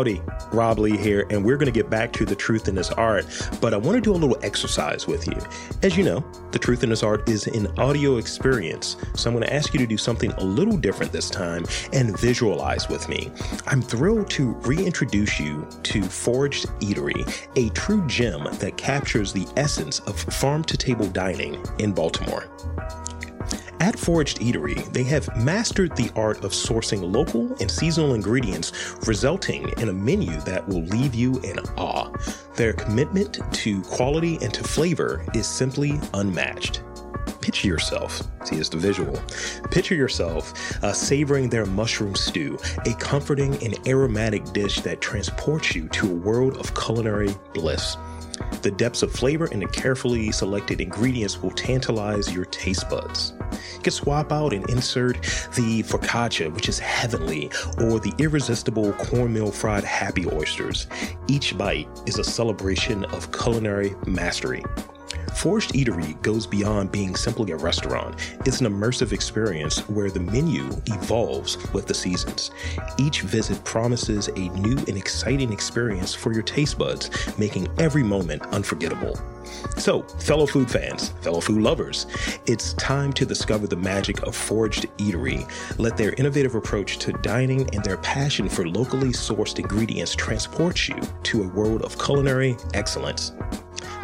[0.00, 2.90] Howdy, Rob Lee here, and we're going to get back to the truth in this
[2.92, 3.26] art.
[3.60, 5.36] But I want to do a little exercise with you.
[5.82, 8.96] As you know, the truth in this art is an audio experience.
[9.14, 12.18] So I'm going to ask you to do something a little different this time and
[12.18, 13.30] visualize with me.
[13.66, 19.98] I'm thrilled to reintroduce you to Foraged Eatery, a true gem that captures the essence
[20.00, 22.48] of farm to table dining in Baltimore.
[23.80, 28.72] At Foraged Eatery, they have mastered the art of sourcing local and seasonal ingredients,
[29.06, 32.12] resulting in a menu that will leave you in awe.
[32.56, 36.82] Their commitment to quality and to flavor is simply unmatched.
[37.40, 39.18] Picture yourself, see, it's the visual.
[39.70, 40.52] Picture yourself
[40.84, 46.14] uh, savoring their mushroom stew, a comforting and aromatic dish that transports you to a
[46.14, 47.96] world of culinary bliss.
[48.60, 53.32] The depths of flavor and the carefully selected ingredients will tantalize your taste buds.
[53.52, 55.22] You can swap out and insert
[55.54, 60.86] the focaccia, which is heavenly, or the irresistible cornmeal fried happy oysters.
[61.28, 64.64] Each bite is a celebration of culinary mastery.
[65.34, 68.14] Foraged Eatery goes beyond being simply a restaurant.
[68.44, 72.50] It's an immersive experience where the menu evolves with the seasons.
[72.98, 78.42] Each visit promises a new and exciting experience for your taste buds, making every moment
[78.48, 79.18] unforgettable.
[79.76, 82.06] So, fellow food fans, fellow food lovers,
[82.46, 85.48] it's time to discover the magic of Foraged Eatery.
[85.78, 91.00] Let their innovative approach to dining and their passion for locally sourced ingredients transport you
[91.24, 93.32] to a world of culinary excellence.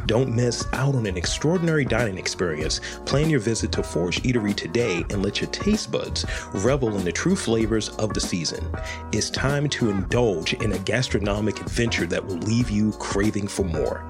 [0.07, 2.81] Don't miss out on an extraordinary dining experience.
[3.05, 7.13] Plan your visit to Foraged Eatery today and let your taste buds revel in the
[7.13, 8.65] true flavors of the season.
[9.13, 14.07] It's time to indulge in a gastronomic adventure that will leave you craving for more.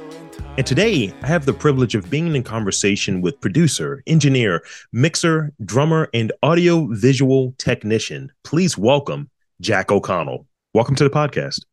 [0.57, 6.09] And today I have the privilege of being in conversation with producer, engineer, mixer, drummer,
[6.13, 8.33] and audio visual technician.
[8.43, 9.29] Please welcome
[9.61, 10.45] Jack O'Connell.
[10.73, 11.63] Welcome to the podcast.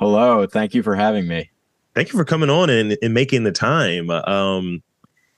[0.00, 1.48] Hello, thank you for having me.
[1.94, 4.10] Thank you for coming on and, and making the time.
[4.10, 4.82] Um,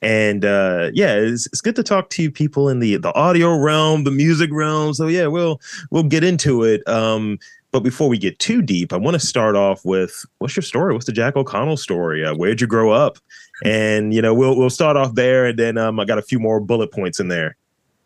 [0.00, 4.04] and uh, yeah, it's, it's good to talk to people in the the audio realm,
[4.04, 4.94] the music realm.
[4.94, 5.60] So yeah, we'll
[5.90, 6.86] we'll get into it.
[6.88, 7.38] Um,
[7.70, 10.94] but before we get too deep, I want to start off with what's your story?
[10.94, 12.24] What's the Jack O'Connell story?
[12.24, 13.18] Uh, where'd you grow up?
[13.64, 16.38] And you know, we'll we'll start off there, and then um, I got a few
[16.38, 17.56] more bullet points in there.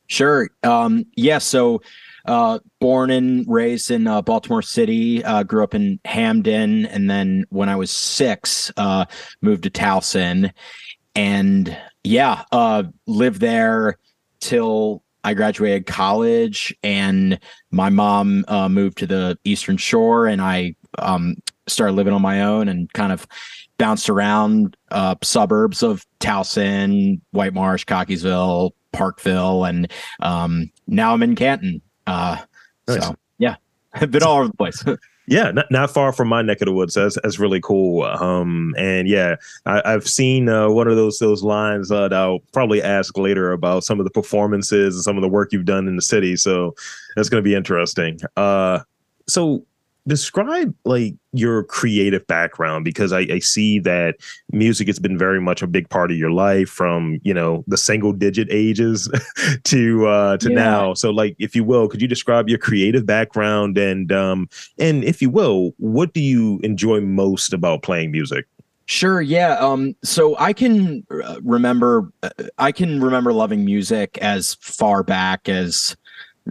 [0.08, 0.50] Sure.
[0.62, 1.80] Um, yeah, so
[2.26, 7.44] uh, born and raised in uh, Baltimore City, uh, grew up in Hampden, and then
[7.50, 9.04] when I was six, uh,
[9.40, 10.52] moved to Towson,
[11.14, 13.98] and yeah, uh, lived there
[14.40, 17.38] till I graduated college, and
[17.70, 22.42] my mom uh, moved to the Eastern Shore, and I um, started living on my
[22.42, 23.26] own and kind of
[23.78, 29.90] bounced around uh, suburbs of Towson, White Marsh, Cockeysville, Parkville, and
[30.20, 31.80] um, now I'm in Canton.
[32.06, 32.38] Uh,
[32.88, 33.04] Nice.
[33.04, 33.56] So yeah,
[33.94, 34.84] I've been all over the place.
[35.32, 36.94] Yeah, not, not far from my neck of the woods.
[36.94, 38.02] That's that's really cool.
[38.04, 42.40] Um, and yeah, I, I've seen uh, one of those those lines uh, that I'll
[42.52, 45.88] probably ask later about some of the performances and some of the work you've done
[45.88, 46.36] in the city.
[46.36, 46.74] So
[47.16, 48.20] that's going to be interesting.
[48.36, 48.80] Uh,
[49.26, 49.64] so
[50.06, 54.16] describe like your creative background because I, I see that
[54.50, 57.76] music has been very much a big part of your life from you know the
[57.76, 59.08] single digit ages
[59.64, 60.56] to uh to Yeah.
[60.56, 64.48] now so like if you will could you describe your creative background and um
[64.78, 68.46] and if you will what do you enjoy most about playing music
[68.86, 69.22] Sure.
[69.22, 69.54] Yeah.
[69.58, 69.94] Um.
[70.02, 72.12] So I can uh, remember.
[72.24, 75.96] uh, I can remember loving music as far back as.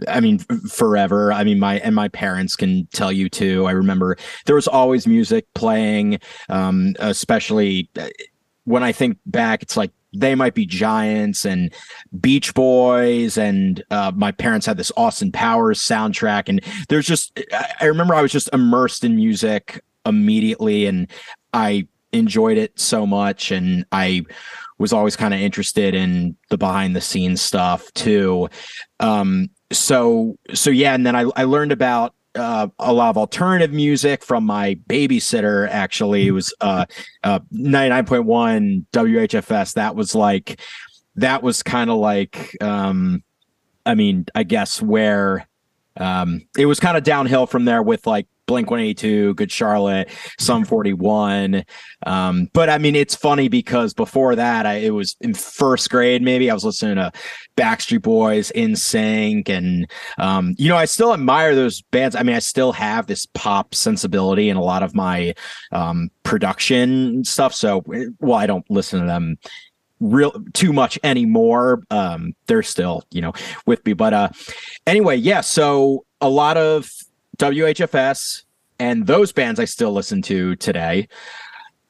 [0.08, 1.32] I mean, forever.
[1.32, 3.66] I mean, my and my parents can tell you too.
[3.66, 4.16] I remember
[4.46, 6.18] there was always music playing.
[6.48, 6.94] Um.
[6.98, 8.08] Especially uh,
[8.64, 11.72] when I think back, it's like they might be Giants and
[12.20, 17.38] Beach Boys, and uh, my parents had this Austin Powers soundtrack, and there's just.
[17.52, 21.10] I I remember I was just immersed in music immediately, and
[21.52, 24.24] I enjoyed it so much and I
[24.78, 28.48] was always kind of interested in the behind the scenes stuff too.
[29.00, 33.72] Um so so yeah and then I I learned about uh, a lot of alternative
[33.72, 36.26] music from my babysitter actually.
[36.28, 36.86] It was uh
[37.24, 40.60] uh 99.1 WHFS that was like
[41.16, 43.22] that was kind of like um
[43.84, 45.46] I mean I guess where
[45.98, 50.66] Um, it was kind of downhill from there with like Blink 182, Good Charlotte, Sum
[50.66, 51.64] 41.
[52.04, 56.20] Um, but I mean, it's funny because before that, I, it was in first grade,
[56.20, 57.10] maybe I was listening to
[57.56, 62.14] Backstreet Boys, *NSYNC, and um, you know, I still admire those bands.
[62.14, 65.32] I mean, I still have this pop sensibility in a lot of my
[65.70, 67.54] um, production stuff.
[67.54, 67.82] So,
[68.20, 69.38] well, I don't listen to them
[69.98, 71.84] real too much anymore.
[71.90, 73.32] Um, they're still, you know,
[73.64, 73.94] with me.
[73.94, 74.28] But uh
[74.86, 76.90] anyway, yeah, so a lot of
[77.38, 78.44] WHFS
[78.78, 81.08] and those bands I still listen to today.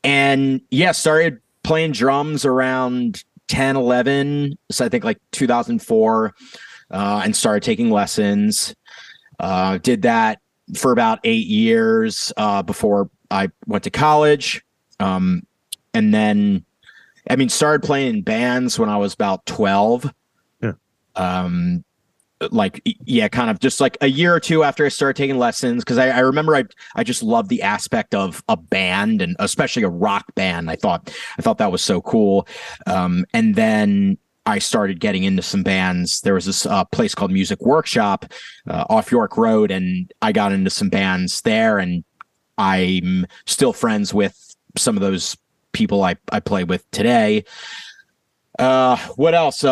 [0.04, 4.58] And yeah, started playing drums around 10, 11.
[4.70, 6.34] So I think like 2004,
[6.90, 8.74] uh, and started taking lessons.
[9.40, 10.40] Uh, did that
[10.76, 14.62] for about eight years uh, before I went to college.
[15.00, 15.46] Um,
[15.94, 16.64] and then
[17.28, 20.12] I mean, started playing in bands when I was about 12.
[20.60, 20.72] Yeah.
[21.14, 21.84] Um,
[22.50, 25.84] like yeah, kind of just like a year or two after I started taking lessons,
[25.84, 26.64] because I, I remember I
[26.96, 30.70] I just loved the aspect of a band and especially a rock band.
[30.70, 32.46] I thought I thought that was so cool.
[32.86, 36.20] Um, and then I started getting into some bands.
[36.22, 38.26] There was this uh, place called Music Workshop
[38.68, 41.78] uh, off York Road, and I got into some bands there.
[41.78, 42.02] And
[42.58, 45.36] I'm still friends with some of those
[45.72, 47.44] people I, I play with today.
[48.58, 49.64] Uh, what else?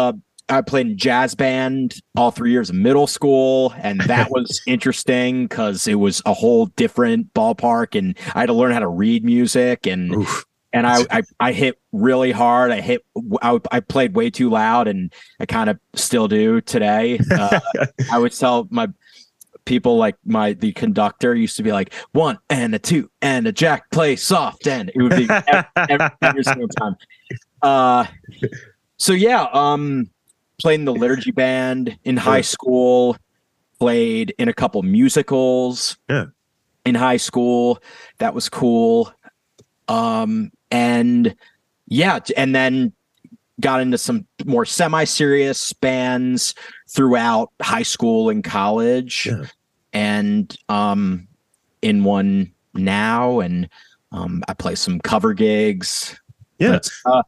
[0.50, 5.46] I played in jazz band all three years of middle school, and that was interesting
[5.46, 9.24] because it was a whole different ballpark, and I had to learn how to read
[9.24, 10.44] music, and Oof.
[10.72, 12.70] and I, I I hit really hard.
[12.70, 13.04] I hit
[13.42, 17.18] I, I played way too loud, and I kind of still do today.
[17.30, 17.60] Uh,
[18.10, 18.88] I would tell my
[19.64, 23.52] people like my the conductor used to be like one and a two and a
[23.52, 26.96] jack play soft and it would be every, every, every single time.
[27.62, 28.04] Uh,
[28.96, 30.10] so yeah, um,
[30.60, 33.16] played in the liturgy band in high school,
[33.78, 35.96] played in a couple musicals.
[36.08, 36.26] Yeah.
[36.84, 37.82] In high school,
[38.18, 39.12] that was cool.
[39.88, 41.34] Um, and
[41.86, 42.92] yeah, and then
[43.60, 46.54] got into some more semi-serious bands
[46.88, 49.44] throughout high school and college Yeah.
[49.92, 51.28] and um
[51.82, 53.68] in one now and
[54.12, 56.18] um i play some cover gigs
[56.58, 56.70] Yeah.
[56.70, 57.22] But, uh,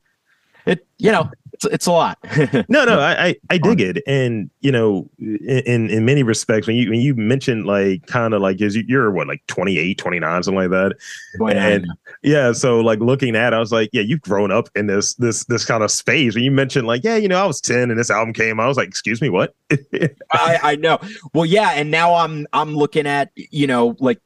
[0.65, 1.31] it you know
[1.65, 2.19] it's it's a lot
[2.69, 6.77] no no i i, I dig it and you know in in many respects when
[6.77, 10.57] you when you mentioned like kind of like is you're what like 28 29 something
[10.57, 10.97] like that
[11.39, 11.63] Going on.
[11.73, 11.87] and
[12.23, 15.15] yeah so like looking at it, i was like yeah you've grown up in this
[15.15, 17.91] this this kind of space when you mentioned like yeah you know i was 10
[17.91, 19.55] and this album came i was like excuse me what
[20.33, 20.99] I, I know.
[21.35, 24.21] Well, yeah, and now I'm I'm looking at you know like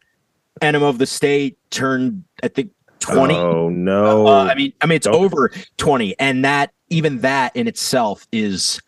[0.62, 3.35] Enema of the State turned I think twenty.
[3.35, 7.55] oh no Uh, I mean, I mean it's Don't- over twenty, and that even that
[7.56, 8.81] in itself is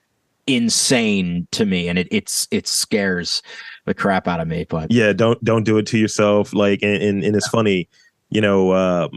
[0.46, 3.42] insane to me, and it it's it scares
[3.84, 4.64] the crap out of me.
[4.68, 7.88] But yeah don't don't do it to yourself like and and, and it's funny
[8.30, 9.10] you know um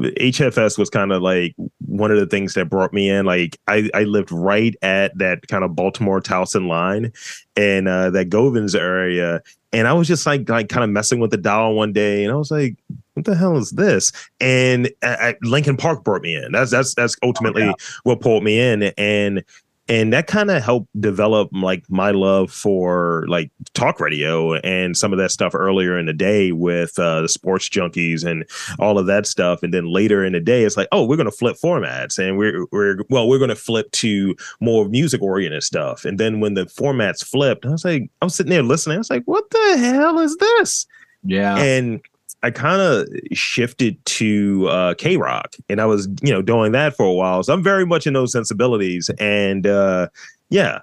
[0.00, 1.54] hfs was kind of like
[1.86, 5.46] one of the things that brought me in like i i lived right at that
[5.46, 7.12] kind of baltimore towson line
[7.56, 9.40] and uh that Govans area
[9.72, 12.32] and i was just like like kind of messing with the dial one day and
[12.32, 12.76] i was like
[13.20, 14.12] what the hell is this?
[14.40, 16.52] And uh, Linkin Park brought me in.
[16.52, 17.72] That's that's that's ultimately
[18.04, 19.44] what pulled me in and
[19.88, 25.12] and that kind of helped develop like my love for like talk radio and some
[25.12, 29.06] of that stuff earlier in the day with uh, the sports junkies and all of
[29.06, 31.56] that stuff and then later in the day it's like oh we're going to flip
[31.62, 36.18] formats and we're we're well we're going to flip to more music oriented stuff and
[36.18, 39.10] then when the formats flipped i was like i was sitting there listening i was
[39.10, 40.86] like what the hell is this?
[41.22, 42.00] Yeah, and
[42.42, 46.96] I kind of shifted to uh, K Rock, and I was, you know, doing that
[46.96, 47.42] for a while.
[47.42, 50.08] So I'm very much in those sensibilities, and uh,
[50.48, 50.80] yeah.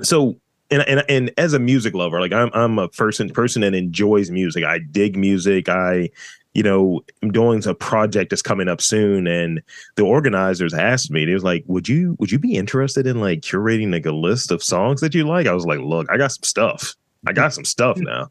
[0.00, 0.36] So,
[0.70, 4.30] and, and and as a music lover, like I'm, I'm a person person that enjoys
[4.30, 4.64] music.
[4.64, 5.68] I dig music.
[5.68, 6.08] I,
[6.54, 9.60] you know, I'm doing a project that's coming up soon, and
[9.96, 13.40] the organizers asked me, they was like, "Would you would you be interested in like
[13.40, 16.32] curating like a list of songs that you like?" I was like, "Look, I got
[16.32, 16.94] some stuff.
[17.26, 18.30] I got some stuff now."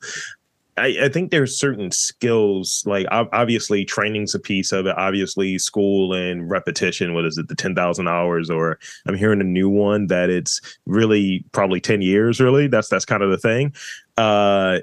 [0.81, 6.13] I, I think there's certain skills like obviously training's a piece of it obviously school
[6.13, 10.29] and repetition what is it the 10,000 hours or I'm hearing a new one that
[10.29, 13.73] it's really probably 10 years really that's that's kind of the thing.
[14.17, 14.79] Uh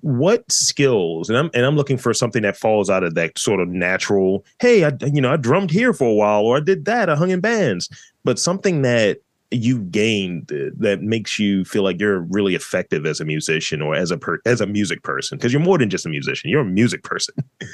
[0.00, 3.60] what skills and I'm and I'm looking for something that falls out of that sort
[3.60, 6.86] of natural hey I you know I drummed here for a while or I did
[6.86, 7.90] that I hung in bands
[8.24, 9.18] but something that
[9.54, 14.10] you gained that makes you feel like you're really effective as a musician or as
[14.10, 16.64] a per- as a music person because you're more than just a musician you're a
[16.64, 17.34] music person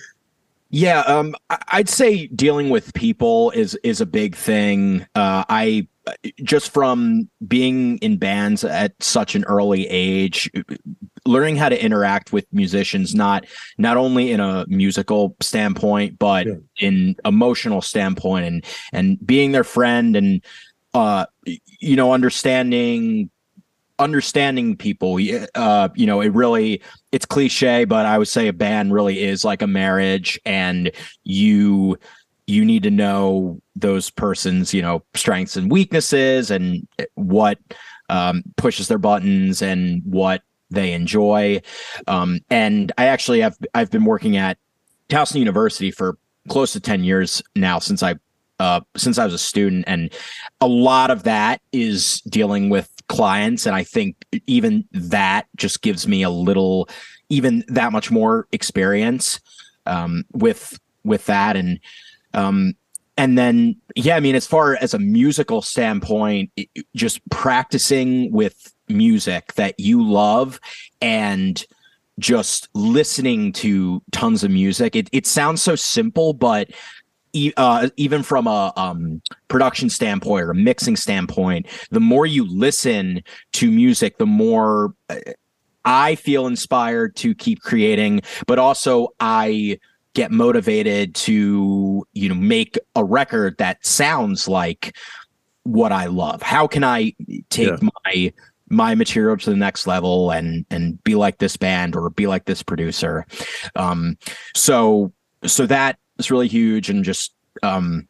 [0.72, 1.34] Yeah, um,
[1.72, 5.04] I'd say dealing with people is is a big thing.
[5.16, 5.88] Uh, I
[6.44, 10.48] just from being in bands at such an early age
[11.26, 13.46] learning how to interact with musicians not
[13.78, 16.54] not only in a musical standpoint but Yeah.
[16.78, 20.42] in emotional standpoint and and being their friend and
[20.94, 21.26] uh
[21.80, 23.30] you know understanding
[23.98, 25.18] understanding people
[25.54, 26.80] uh you know it really
[27.12, 30.90] it's cliche but i would say a band really is like a marriage and
[31.24, 31.98] you
[32.46, 37.58] you need to know those persons you know strengths and weaknesses and what
[38.08, 41.60] um, pushes their buttons and what they enjoy.
[42.06, 44.58] Um, and i actually have i've been working at
[45.08, 46.16] towson university for
[46.48, 48.14] close to 10 years now since i
[48.60, 50.12] uh, since i was a student and
[50.60, 54.14] a lot of that is dealing with clients and i think
[54.46, 56.88] even that just gives me a little
[57.30, 59.40] even that much more experience
[59.86, 61.56] um, with with that.
[61.56, 61.80] And
[62.34, 62.74] um,
[63.16, 66.50] and then yeah i mean as far as a musical standpoint
[66.94, 70.60] just practicing with music that you love
[71.02, 71.66] and
[72.20, 76.70] just listening to tons of music it, it sounds so simple but
[77.32, 82.46] e- uh, even from a um, production standpoint or a mixing standpoint the more you
[82.48, 83.22] listen
[83.52, 85.16] to music the more uh,
[85.84, 89.78] i feel inspired to keep creating but also i
[90.14, 94.96] get motivated to you know make a record that sounds like
[95.64, 96.42] what I love.
[96.42, 97.12] How can I
[97.50, 97.88] take Yeah.
[98.04, 98.32] my
[98.72, 102.46] my material to the next level and and be like this band or be like
[102.46, 103.26] this producer?
[103.76, 104.16] Um,
[104.54, 105.12] so
[105.44, 108.06] so that is really huge and just um,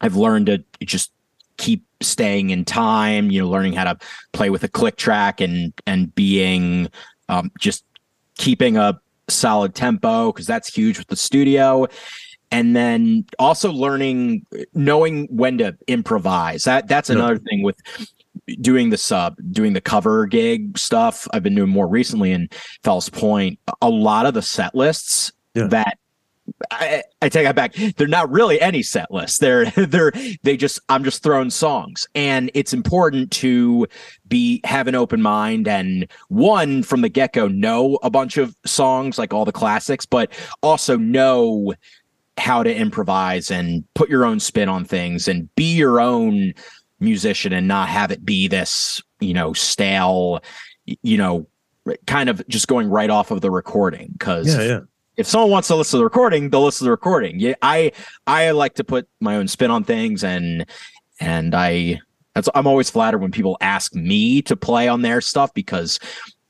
[0.00, 1.12] I've learned to just
[1.56, 3.30] keep staying in time.
[3.30, 3.98] You know, learning how to
[4.32, 6.88] play with a click track and and being
[7.28, 7.84] um, just
[8.36, 8.98] keeping a
[9.28, 11.86] solid tempo because that's huge with the studio
[12.50, 17.16] and then also learning knowing when to improvise that that's Yeah.
[17.16, 17.76] another thing with
[18.60, 22.50] doing the sub doing the cover gig stuff i've been doing more recently in
[22.82, 25.68] fells point a lot of the set lists Yeah.
[25.68, 25.98] that
[26.70, 27.74] I, I take that back.
[27.96, 29.38] They're not really any set lists.
[29.38, 33.86] They're they're they just I'm just throwing songs, and it's important to
[34.28, 38.56] be have an open mind and one from the get go know a bunch of
[38.64, 40.32] songs like all the classics, but
[40.62, 41.74] also know
[42.36, 46.52] how to improvise and put your own spin on things and be your own
[47.00, 50.40] musician and not have it be this you know stale
[51.02, 51.46] you know
[52.06, 54.80] kind of just going right off of the recording because Yeah, yeah.
[55.16, 57.38] If someone wants to listen to the recording, they'll listen to the recording.
[57.38, 57.92] Yeah, I
[58.26, 60.66] I like to put my own spin on things, and
[61.20, 62.00] and I
[62.34, 66.00] that's I'm always flattered when people ask me to play on their stuff because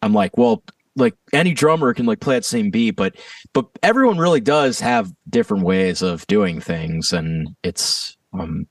[0.03, 0.63] I'm like, well,
[0.97, 3.17] like any drummer can like play that same beat, but
[3.53, 8.67] but everyone really does have different ways of doing things, and it's um.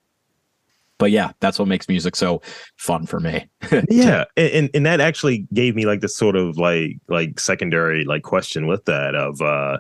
[1.03, 2.41] But yeah, that's what makes music so
[2.77, 3.45] fun for me.
[3.89, 8.23] yeah and, and that actually gave me like this sort of like like secondary like
[8.23, 9.77] question with that of uh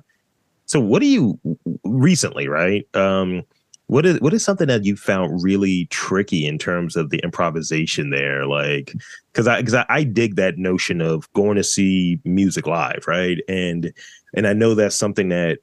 [0.65, 1.39] so what do you
[1.83, 3.43] recently right um
[3.87, 8.09] what is what is something that you found really tricky in terms of the improvisation
[8.09, 8.93] there like
[9.31, 13.37] because i because I, I dig that notion of going to see music live right
[13.47, 13.93] and
[14.33, 15.59] and i know that's something that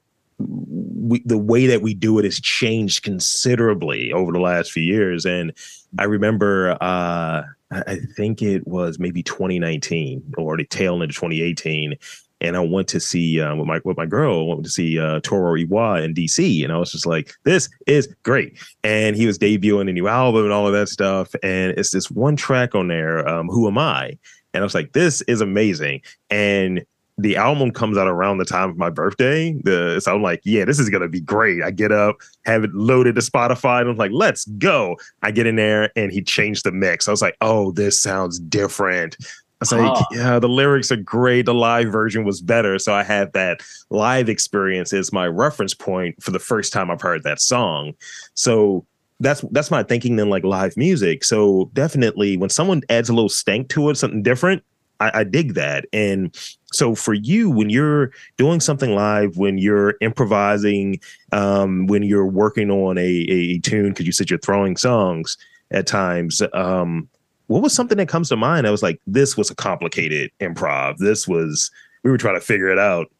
[1.11, 5.25] we, the way that we do it has changed considerably over the last few years
[5.25, 5.53] and
[5.99, 11.95] i remember uh I think it was maybe 2019 or the tail end of 2018.
[12.41, 14.41] And I went to see um, with my with my girl.
[14.41, 17.33] I went to see uh, Toro y Moi in DC, and I was just like,
[17.43, 21.35] "This is great!" And he was debuting a new album and all of that stuff.
[21.43, 24.17] And it's this one track on there, um, "Who Am I?"
[24.55, 26.01] And I was like, "This is amazing!"
[26.31, 26.83] And
[27.17, 29.53] the album comes out around the time of my birthday.
[29.63, 32.73] The so I'm like, "Yeah, this is gonna be great." I get up, have it
[32.73, 36.63] loaded to Spotify, and I'm like, "Let's go!" I get in there and he changed
[36.65, 37.07] the mix.
[37.07, 39.17] I was like, oh, this sounds different.
[39.19, 39.25] I
[39.59, 40.05] was like, Ah.
[40.11, 41.45] yeah, the lyrics are great.
[41.45, 42.79] The live version was better.
[42.79, 47.01] So I had that live experience as my reference point for the first time I've
[47.01, 47.93] heard that song.
[48.33, 48.85] So
[49.19, 51.23] that's that's my thinking then like live music.
[51.23, 54.63] So definitely when someone adds a little stank to it, something different,
[55.01, 55.85] I, I dig that.
[55.91, 56.33] And
[56.71, 60.99] so for you, when you're doing something live, when you're improvising,
[61.31, 65.37] um, when you're working on a, a tune, because you said you're throwing songs
[65.71, 67.09] at times, um,
[67.47, 68.67] what was something that comes to mind?
[68.67, 70.97] I was like, this was a complicated improv.
[70.97, 71.71] This was
[72.03, 73.11] we were trying to figure it out.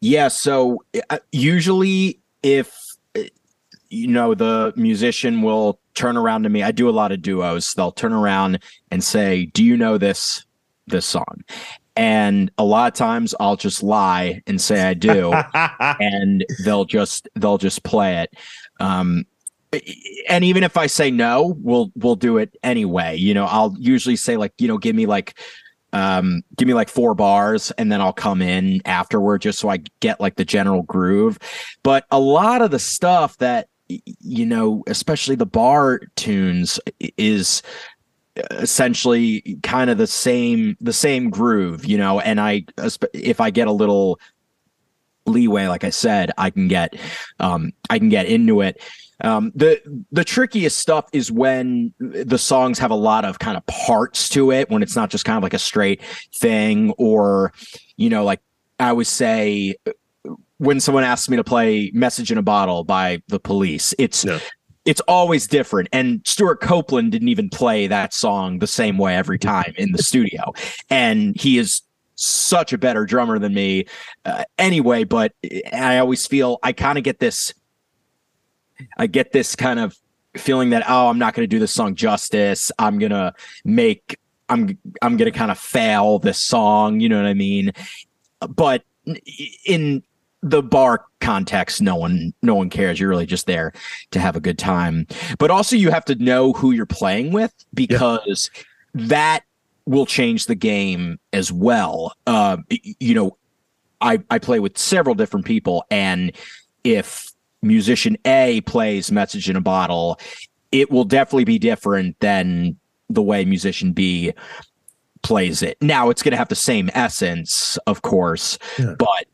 [0.00, 0.28] Yeah.
[0.28, 2.74] So uh, usually, if
[3.14, 3.24] uh,
[3.90, 7.74] you know the musician will turn around to me, I do a lot of duos.
[7.74, 10.46] They'll turn around and say, "Do you know this
[10.86, 11.44] this song?"
[11.96, 15.32] And a lot of times, I'll just lie and say I do,
[16.00, 18.34] and they'll just they'll just play it.
[18.78, 19.26] Um,
[20.28, 23.16] and even if I say no, we'll we'll do it anyway.
[23.16, 25.38] You know, I'll usually say like, you know, give me like
[25.92, 29.78] um give me like four bars and then I'll come in afterward just so I
[30.00, 31.38] get like the general groove.
[31.82, 36.78] But a lot of the stuff that you know, especially the bar tunes
[37.16, 37.62] is
[38.50, 42.64] essentially kind of the same the same groove, you know, and I
[43.12, 44.18] if I get a little
[45.26, 46.94] leeway like I said, I can get
[47.38, 48.80] um I can get into it.
[49.22, 49.80] Um, the
[50.10, 54.50] the trickiest stuff is when the songs have a lot of kind of parts to
[54.50, 56.00] it, when it's not just kind of like a straight
[56.34, 57.52] thing, or
[57.96, 58.40] you know, like
[58.78, 59.76] I would say
[60.58, 64.38] when someone asks me to play "Message in a Bottle" by the Police, it's Yeah.
[64.84, 65.88] It's always different.
[65.92, 70.02] And Stewart Copeland didn't even play that song the same way every time in the
[70.02, 70.52] studio,
[70.88, 71.82] and he is
[72.16, 73.86] such a better drummer than me
[74.24, 75.04] uh, anyway.
[75.04, 75.32] But
[75.72, 77.54] I always feel I kind of get this
[78.98, 79.96] I get this kind of
[80.36, 82.70] feeling that oh, I'm not going to do this song justice.
[82.78, 83.34] I'm going to
[83.64, 84.18] make
[84.48, 87.72] I'm I'm going to kind of fail this song, you know what I mean?
[88.48, 88.84] But
[89.64, 90.02] in
[90.42, 93.72] the bar context no one no one cares you're really just there
[94.10, 95.06] to have a good time
[95.38, 98.50] but also you have to know who you're playing with because
[98.94, 99.40] that
[99.84, 103.36] will change the game as well uh you know
[104.00, 106.32] i i play with several different people and
[106.84, 107.32] if
[107.62, 110.18] musician A plays message in a bottle,
[110.72, 112.74] it will definitely be different than
[113.10, 114.32] the way musician B
[115.22, 115.76] plays it.
[115.82, 118.94] Now it's going to have the same essence, of course, Yeah.
[118.98, 119.26] but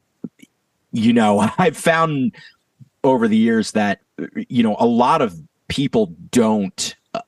[0.97, 2.35] you know, I've found
[3.05, 4.00] over the years that
[4.49, 5.38] you know a lot of
[5.69, 7.21] people don't uh,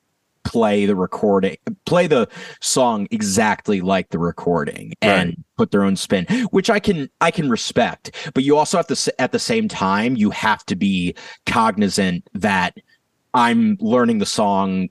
[0.42, 2.26] play the recording play the
[2.60, 7.50] song exactly like the recording and put their own spin which i can i can
[7.50, 8.30] respect.
[8.34, 11.14] But you also have to at the same time you have to be
[11.46, 12.76] cognizant that
[13.34, 14.88] i'm learning the song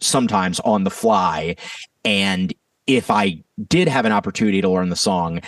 [0.00, 1.56] sometimes on the fly.
[2.04, 2.52] And
[2.86, 5.40] if i did have an opportunity to learn the song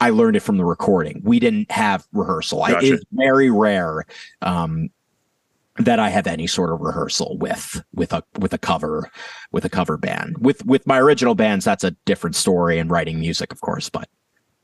[0.00, 2.94] i learned it from the recording we didn't have rehearsal Gotcha.
[2.94, 4.04] it's very rare
[4.42, 4.90] um
[5.78, 9.10] that I have any sort of rehearsal with with a with a cover
[9.50, 10.38] with a cover band.
[10.38, 13.88] With with my original bands, that's a different story and writing music, of course.
[13.88, 14.08] But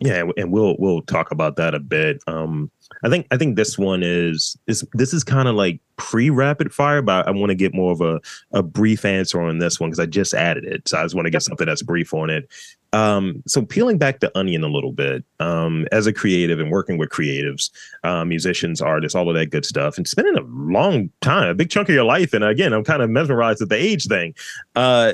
[0.03, 2.23] Yeah, and we'll we'll talk about that a bit.
[2.27, 2.71] Um,
[3.05, 6.73] I think I think this one is is this is kind of like pre rapid
[6.73, 8.19] fire, but I want to get more of a
[8.53, 11.27] a brief answer on this one because I just added it, so I just want
[11.27, 12.49] to get something that's brief on it.
[12.95, 16.97] Um, so peeling back the onion a little bit, um, as a creative and working
[16.97, 17.71] with creatives,
[18.03, 21.69] uh, musicians, artists, all of that good stuff, and spending a long time, a big
[21.71, 24.35] chunk of your life, and again, I'm kind of mesmerized at the age thing.
[24.75, 25.13] Uh,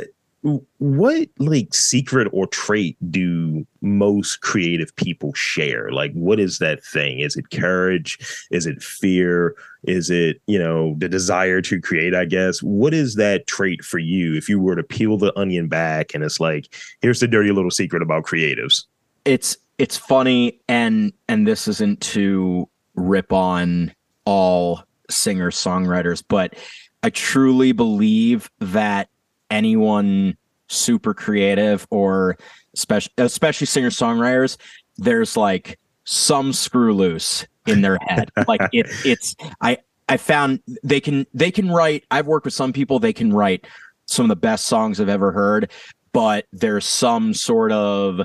[0.78, 5.90] what like secret or trait do most creative people share?
[5.90, 7.18] Like what is that thing?
[7.20, 8.46] Is it courage?
[8.52, 9.56] Is it fear?
[9.82, 12.62] Is it you know the desire to create i guess?
[12.62, 14.37] What is that trait for you?
[14.37, 17.70] If you were to peel the onion back and it's like here's the dirty little
[17.70, 18.85] secret about creatives.
[19.24, 23.92] It's it's funny and and this isn't to rip on
[24.24, 26.54] all singer songwriters, but
[27.02, 29.09] I truly believe that
[29.50, 30.37] anyone
[30.68, 32.37] super creative or
[32.74, 34.56] especially especially singer songwriters,
[34.96, 38.30] there's like some screw loose in their head.
[38.48, 39.78] like it, it's I
[40.09, 42.04] I found they can they can write.
[42.11, 43.66] I've worked with some people they can write
[44.06, 45.70] some of the best songs I've ever heard,
[46.12, 48.20] but there's some sort of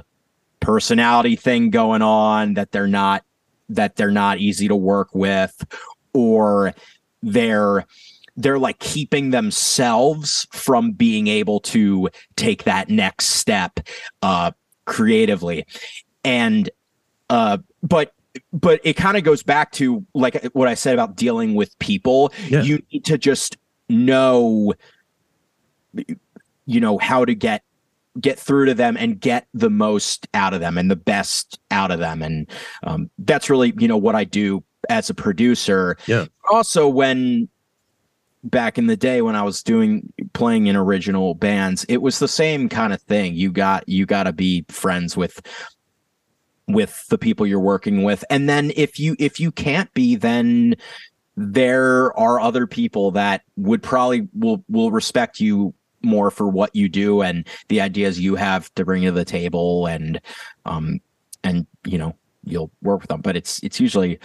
[0.60, 3.24] personality thing going on that they're not
[3.70, 5.66] that they're not easy to work with
[6.14, 6.74] or
[7.24, 7.86] they're
[8.42, 13.80] they're like keeping themselves from being able to take that next step
[14.22, 14.52] uh
[14.86, 15.66] creatively
[16.24, 16.70] and
[17.30, 18.14] uh but
[18.54, 22.32] but it kind of goes back to like what I said about dealing with people.
[22.48, 22.62] Yeah.
[22.62, 23.58] You need to just
[23.90, 24.74] know
[26.66, 27.64] you know how to get
[28.20, 31.92] get through to them and get the most out of them and the best out
[31.92, 32.50] of them and
[32.84, 36.26] um, that's really you know what i do as a producer Yeah.
[36.50, 37.50] also when
[38.44, 42.28] back in the day when i was doing playing in original bands it was the
[42.28, 43.36] same kind of thing.
[43.36, 45.42] You got you got to be friends with
[46.68, 48.24] with the people you're working with.
[48.30, 50.76] And then if you if you can't be then
[51.36, 56.90] there are other people that would probably will will respect you more for what you
[56.90, 60.20] do and the ideas you have to bring to the table and
[60.66, 61.00] um
[61.44, 63.22] and you know you'll work with them.
[63.22, 64.20] But it's it's usually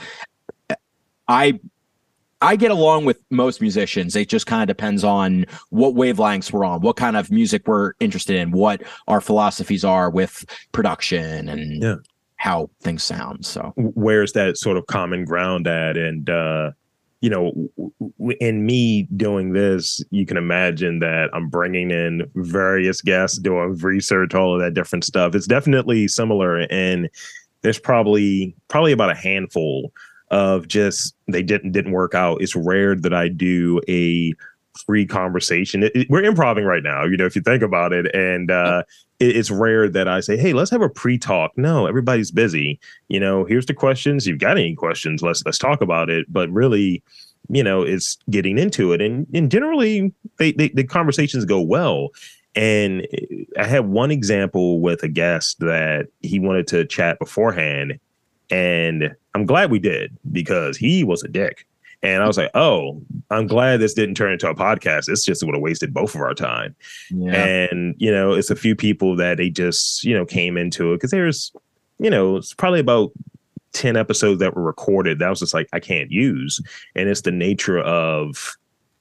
[1.29, 1.59] i
[2.43, 6.65] i get along with most musicians it just kind of depends on what wavelengths we're
[6.65, 11.83] on what kind of music we're interested in what our philosophies are with production and
[11.83, 11.95] Yeah.
[12.37, 16.71] how things sound so where's that sort of common ground at and uh
[17.23, 17.51] you know,
[18.41, 24.35] in me doing this, you can imagine that I'm bringing in various guests, doing research,
[24.35, 25.35] all of that different stuff.
[25.35, 27.09] It's definitely similar, and
[27.63, 29.93] there's probably probably about a handful
[30.31, 32.43] of just they didn't didn't work out.
[32.43, 34.35] It's rare that I do a
[34.85, 35.83] free conversation.
[35.83, 38.83] It, it, we're improvising right now, you know, if you think about it, and uh,
[39.21, 42.79] it, it's rare that I say, "Hey, let's have a pre-talk." No, everybody's busy.
[43.09, 44.27] You know, here's the questions.
[44.27, 45.23] You've got any questions?
[45.23, 46.27] Let's let's talk about it.
[46.29, 47.03] But really,
[47.49, 52.11] you know, it's getting into it, and and generally, they, they the conversations go well.
[52.55, 53.07] And
[53.59, 58.01] I had one example with a guest that he wanted to chat beforehand,
[58.51, 61.67] and I'm glad we did because he was a dick.
[62.03, 65.09] And I was like, oh, I'm glad this didn't turn into a podcast.
[65.09, 66.77] It's just would have wasted both of our time.
[67.11, 67.33] Yeah.
[67.33, 70.97] And, you know, it's a few people that they just, you know, came into it
[70.97, 71.53] because there's,
[71.99, 73.13] you know, it's probably about
[73.73, 76.61] 10 episodes that were recorded that was just like, I can't use.
[76.95, 78.57] And it's the nature of,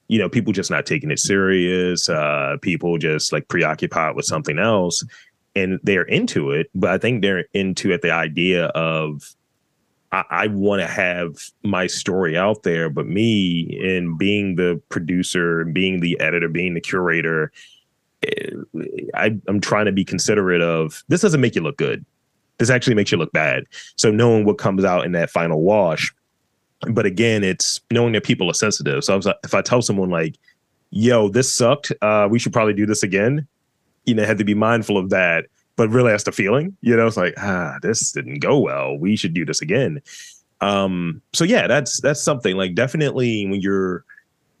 [0.08, 4.58] you know, people just not taking it serious, uh, people just like preoccupied with something
[4.58, 5.04] else.
[5.56, 9.34] And they're into it, but I think they're into it the idea of
[10.12, 15.64] I, I want to have my story out there, but me and being the producer,
[15.64, 17.52] being the editor, being the curator,
[18.22, 18.50] eh,
[19.14, 22.04] I, I'm trying to be considerate of this doesn't make you look good.
[22.58, 23.64] This actually makes you look bad.
[23.96, 26.14] So knowing what comes out in that final wash,
[26.88, 29.04] but again, it's knowing that people are sensitive.
[29.04, 30.36] So I was if I tell someone like,
[30.90, 31.92] "Yo, this sucked.
[32.02, 33.46] Uh, we should probably do this again,"
[34.06, 36.76] you know, had to be mindful of that but really that's the feeling.
[36.80, 38.96] You know, it's like, ah, this didn't go well.
[38.98, 40.00] We should do this again.
[40.60, 44.04] Um, so yeah, that's that's something like definitely when you're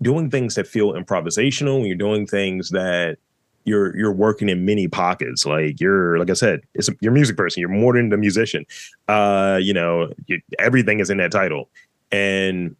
[0.02, 3.16] doing things that feel improvisational, when you're doing things that
[3.64, 5.46] you're you're working in many pockets.
[5.46, 7.60] Like you're, like I said, it's a, you're a music person.
[7.60, 8.66] You're more than a musician.
[9.08, 11.70] Uh, you know, you, everything is in that title,
[12.12, 12.76] and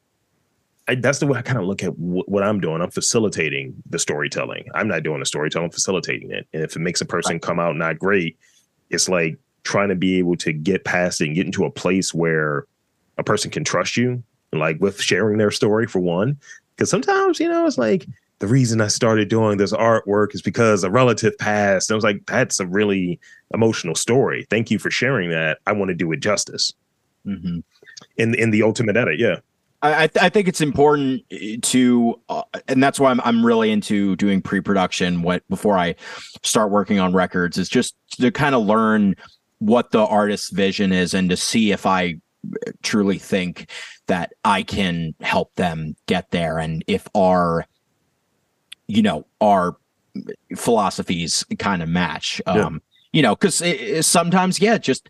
[0.89, 2.81] I, that's the way I kind of look at w- what I'm doing.
[2.81, 4.67] I'm facilitating the storytelling.
[4.75, 6.47] I'm not doing the storytelling, I'm facilitating it.
[6.53, 8.39] And if it makes a person come out not great,
[8.91, 12.15] it's like trying to be able to get past it and get into a place
[12.15, 12.67] where
[13.19, 14.23] a person can trust you,
[14.53, 16.39] like with sharing their story for one.
[16.77, 18.07] Because sometimes, you know, it's like
[18.39, 21.91] the reason I started doing this artwork is because a relative passed.
[21.91, 23.19] And I was like, that's a really
[23.55, 24.47] emotional story.
[24.51, 25.59] Thank you for sharing that.
[25.67, 26.73] I want to do it justice.
[27.27, 27.61] Mm-hmm.
[28.19, 29.37] In in the ultimate edit, yeah.
[29.83, 33.71] I, th- I think it's important eh, to, uh, and that's why I'm I'm really
[33.71, 35.23] into doing pre-production.
[35.23, 35.95] What before I
[36.43, 39.17] start working on records is just to kind of learn
[39.59, 42.17] what the artist's vision is and to see if I
[42.67, 43.71] eh, truly think
[44.07, 47.67] that I can help them get there, and if our,
[48.89, 49.77] you know, our
[50.57, 52.41] philosophies kind of match.
[52.47, 52.67] Yeah.
[52.67, 53.63] Um, you know, because
[54.07, 55.09] sometimes, yeah, just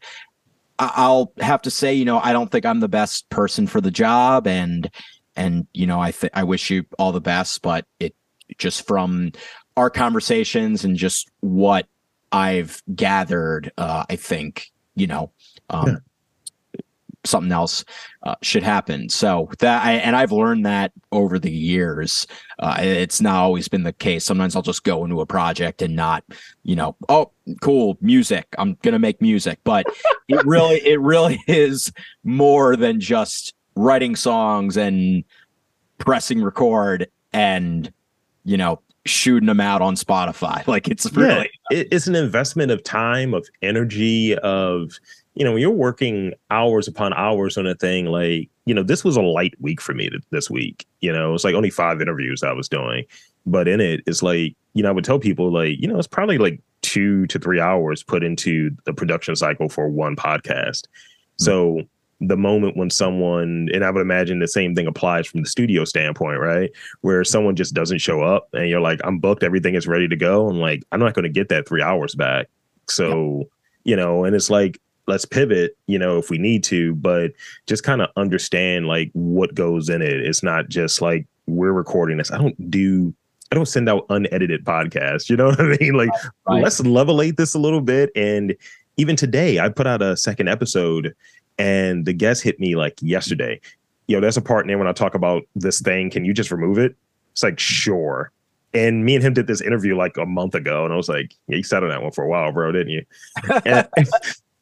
[0.79, 3.91] I'll have to say, you know, I don't think I'm the best person for the
[3.91, 4.91] job, and
[5.35, 8.15] and you know, I th- I wish you all the best, but it
[8.59, 9.33] just from
[9.77, 11.87] our conversations and just what
[12.33, 15.33] I've gathered, uh, I think you know,
[15.71, 15.99] um,
[17.27, 17.85] something else
[18.23, 19.09] uh, should happen.
[19.09, 22.27] So that I, and I've learned that over the years.
[22.59, 24.25] Uh, it's not always been the case.
[24.25, 26.25] Sometimes I'll just go into a project and not,
[26.63, 28.47] you know, oh, cool music.
[28.59, 29.87] I'm gonna make music, but
[30.29, 31.93] it really, it really is
[32.25, 35.25] more than just writing songs and
[35.99, 37.93] pressing record and,
[38.45, 40.67] you know, shooting them out on Spotify.
[40.77, 44.99] Like it's really, yeah, it's an investment of time, of energy, of
[45.37, 49.05] you know, when you're working hours upon hours on a thing, like you know, this
[49.05, 50.87] was a light week for me th- this week.
[51.01, 53.05] You know, it's like only five interviews I was doing,
[53.45, 56.09] but in it, it's like you know, I would tell people like you know, it's
[56.09, 60.87] probably like two to three hours put into the production cycle for one podcast.
[61.39, 61.45] Hmm.
[61.45, 61.81] So
[62.21, 65.85] the moment when someone and I would imagine the same thing applies from the studio
[65.85, 66.71] standpoint, right?
[67.03, 70.17] Where someone just doesn't show up and you're like, I'm booked, everything is ready to
[70.17, 70.49] go.
[70.49, 72.49] And like, I'm not going to get that three hours back.
[72.89, 73.51] So,
[73.85, 77.33] you know, and it's like, let's pivot, you know, if we need to, but
[77.67, 80.21] just kind of understand like what goes in it.
[80.21, 82.31] It's not just like we're recording this.
[82.31, 83.15] I don't do
[83.53, 85.31] I don't send out unedited podcasts.
[85.31, 85.95] You know what I mean?
[85.95, 86.11] Like
[86.49, 86.63] Right.
[86.63, 88.11] let's levelate this a little bit.
[88.17, 88.57] And
[88.97, 91.15] even today, I put out a second episode
[91.59, 93.61] and the guest hit me like yesterday.
[94.09, 96.11] Yo, there's a part in there when I talk about this thing.
[96.11, 96.97] Can you just remove it?
[97.33, 98.31] It's like, sure.
[98.75, 101.33] And me and him did this interview like a month ago, and I was like,
[101.49, 103.05] "Yeah, you sat on that one for a while, bro, didn't you?"
[103.65, 103.89] And,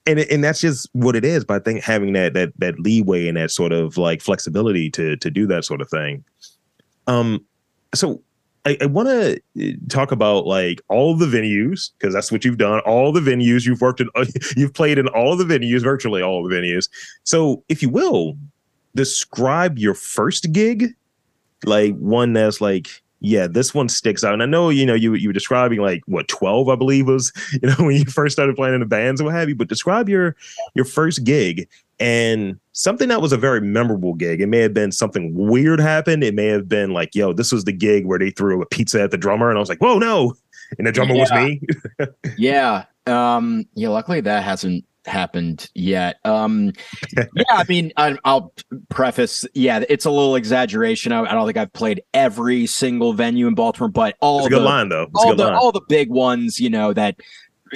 [0.07, 1.45] and and that's just what it is.
[1.45, 5.17] But I think having that that that leeway and that sort of like flexibility to
[5.17, 6.25] to do that sort of thing.
[7.07, 7.45] Um,
[7.95, 8.23] so
[8.67, 12.81] I, I want to talk about like all the venues because that's what you've done.
[12.81, 14.09] All the venues you've worked in,
[14.57, 16.89] you've played in all the venues, virtually all the venues.
[17.25, 18.37] So, if you will,
[18.95, 20.95] describe your first gig,
[21.65, 24.35] like one that's like, yeah, this one sticks out.
[24.35, 27.33] And I know, you know, you you were describing like what twelve, I believe was,
[27.53, 29.55] you know, when you first started playing in the bands and what have you.
[29.55, 30.37] But describe your
[30.75, 34.41] your first gig and something that was a very memorable gig.
[34.41, 36.23] It may have been something weird happened.
[36.23, 39.03] It may have been like, yo, this was the gig where they threw a pizza
[39.03, 40.35] at the drummer, and I was like, whoa, no,
[40.77, 41.61] and the drummer was me.
[42.37, 46.73] yeah um yeah luckily that hasn't happened yet um
[47.17, 48.53] yeah i mean I, i'll
[48.89, 53.47] preface yeah it's a little exaggeration I, I don't think i've played every single venue
[53.47, 55.03] in baltimore but all It's a good the line though.
[55.03, 55.55] It's all the line.
[55.55, 57.17] all the big ones you know that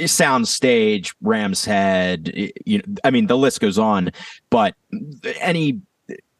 [0.07, 2.33] sound stage ram's head
[2.65, 4.11] you know i mean the list goes on
[4.51, 4.75] but
[5.41, 5.81] any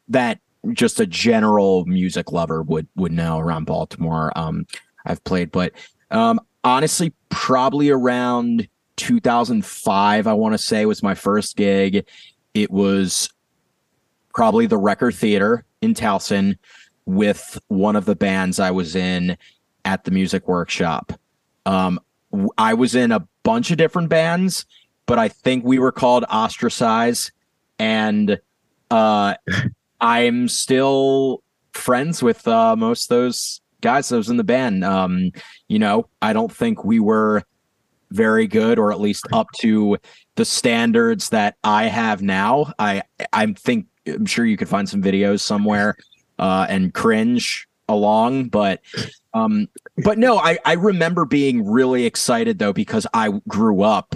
[0.07, 0.39] that
[0.73, 4.65] just a general music lover would would know around baltimore um
[5.05, 5.73] i've played but
[6.11, 8.67] um honestly probably around
[8.99, 12.05] 2005 i want to say was my first gig.
[12.53, 13.29] It was
[14.35, 16.57] probably the Recher theater in towson
[17.05, 19.37] with one of the bands i was in
[19.85, 21.13] at the music workshop.
[21.65, 21.99] Um
[22.57, 24.65] i was in a bunch of different bands
[25.07, 27.31] but i think we were called ostracize
[27.79, 28.39] and
[28.91, 29.33] uh
[30.01, 31.41] i'm still
[31.73, 34.83] friends with uh most of those guys that was in the band.
[34.83, 35.31] Um
[35.69, 37.43] you know i don't think we were
[38.11, 39.97] very good or at least up to
[40.35, 43.01] the standards that i have now i
[43.33, 45.95] i think i'm sure you could find some videos somewhere
[46.39, 48.81] uh and cringe along but
[49.33, 49.67] um
[50.03, 54.15] but no i i remember being really excited though because i grew up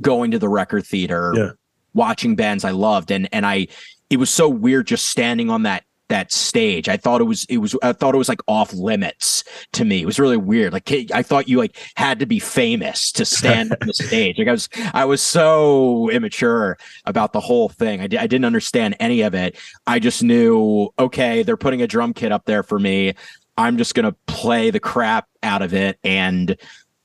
[0.00, 1.50] going to the Recher theater Yeah.
[1.94, 3.66] watching bands i loved and and i
[4.10, 6.88] it was so weird just standing on that that stage.
[6.88, 10.02] I thought it was it was i thought it was like off limits to me.
[10.02, 10.72] It was really weird.
[10.72, 14.38] Like i thought you like had to be famous to stand on the stage.
[14.38, 18.00] Like i was i was so immature about the whole thing.
[18.00, 19.56] I, di- I didn't understand any of it.
[19.86, 23.14] I just knew okay they're putting a drum kit up there for me.
[23.56, 26.56] I'm just gonna play the crap out of it and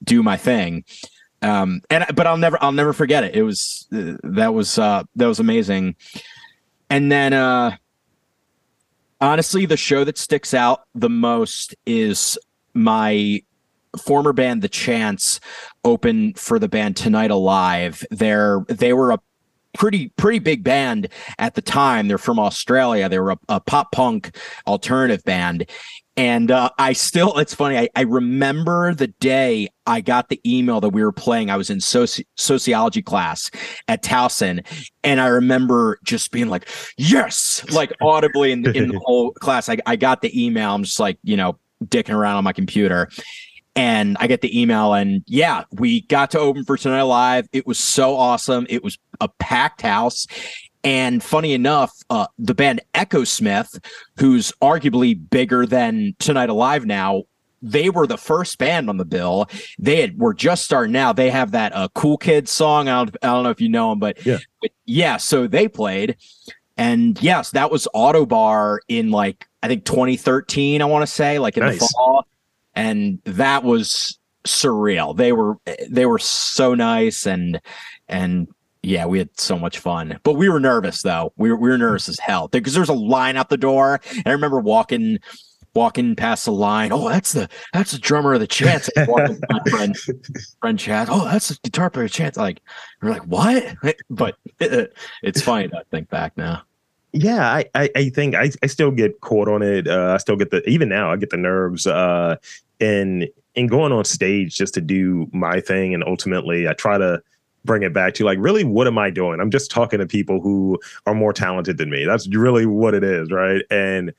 [0.04, 0.84] do my thing.
[1.42, 3.34] Um and but i'll never i'll never forget it.
[3.34, 5.96] It was uh, that was uh that was amazing.
[6.90, 7.78] And then uh
[9.22, 12.38] honestly the show that sticks out the most is
[12.74, 13.42] my
[13.98, 15.40] former band the chance
[15.84, 18.04] open for the band tonight alive.
[18.12, 19.20] They're they were a
[19.74, 23.92] pretty pretty big band at the time they're from australia they were a, a pop
[23.92, 24.36] punk
[24.68, 25.70] alternative band
[26.20, 27.78] and uh, I still, it's funny.
[27.78, 31.50] I, I remember the day I got the email that we were playing.
[31.50, 33.50] I was in soci- sociology class
[33.88, 34.66] at Towson,
[35.02, 39.70] and I remember just being like, "Yes!" like audibly in, in the whole class.
[39.70, 40.76] I, I got the email.
[40.76, 43.08] I'm just like, you know, dicking around on my computer,
[43.78, 47.48] and I get the email, and yeah, we got to open for Tonight Alive.
[47.54, 48.68] It was so awesome.
[48.70, 50.28] It was a packed house.
[50.84, 53.84] And funny enough, uh, the band Echosmith,
[54.18, 57.24] who's arguably bigger than Tonight Alive now,
[57.62, 59.50] they were the first band on the bill.
[59.78, 61.18] They had, were just starting out.
[61.18, 62.88] They have that uh, Cool Kids song.
[62.88, 64.38] I don't, I don't know if you know them, but Yeah.
[64.62, 65.18] but yeah.
[65.18, 66.16] So they played,
[66.78, 70.82] and yes, that was Ottobar in like I think 2013.
[70.82, 72.26] I want to say like in the fall,
[72.74, 75.16] and that was surreal.
[75.18, 75.58] They were
[75.90, 77.60] they were so nice and
[78.08, 78.48] and
[78.82, 80.20] yeah, we had so much fun.
[80.24, 81.34] But we were nervous though.
[81.38, 84.00] We were we were nervous as hell because there was a line out the door.
[84.12, 85.20] And I remember walking
[85.76, 86.92] walking past the line.
[86.92, 88.89] Oh, that's the that's the drummer of the Chance.
[88.98, 89.38] I my
[89.70, 89.98] friend
[90.62, 91.08] friend Chad.
[91.12, 92.38] Oh, that's the guitar player Chance.
[92.38, 92.62] Like
[93.02, 93.76] we're like what?
[94.10, 96.63] But it's funny to think back now.
[97.12, 100.36] yeah I, I i think i i still get caught on it uh i still
[100.36, 102.36] get the even now i get the nerves uh
[102.80, 107.20] and in going on stage just to do my thing and ultimately i try to
[107.65, 110.41] bring it back to like really what am i doing i'm just talking to people
[110.41, 114.13] who are more talented than me that's really what it is right and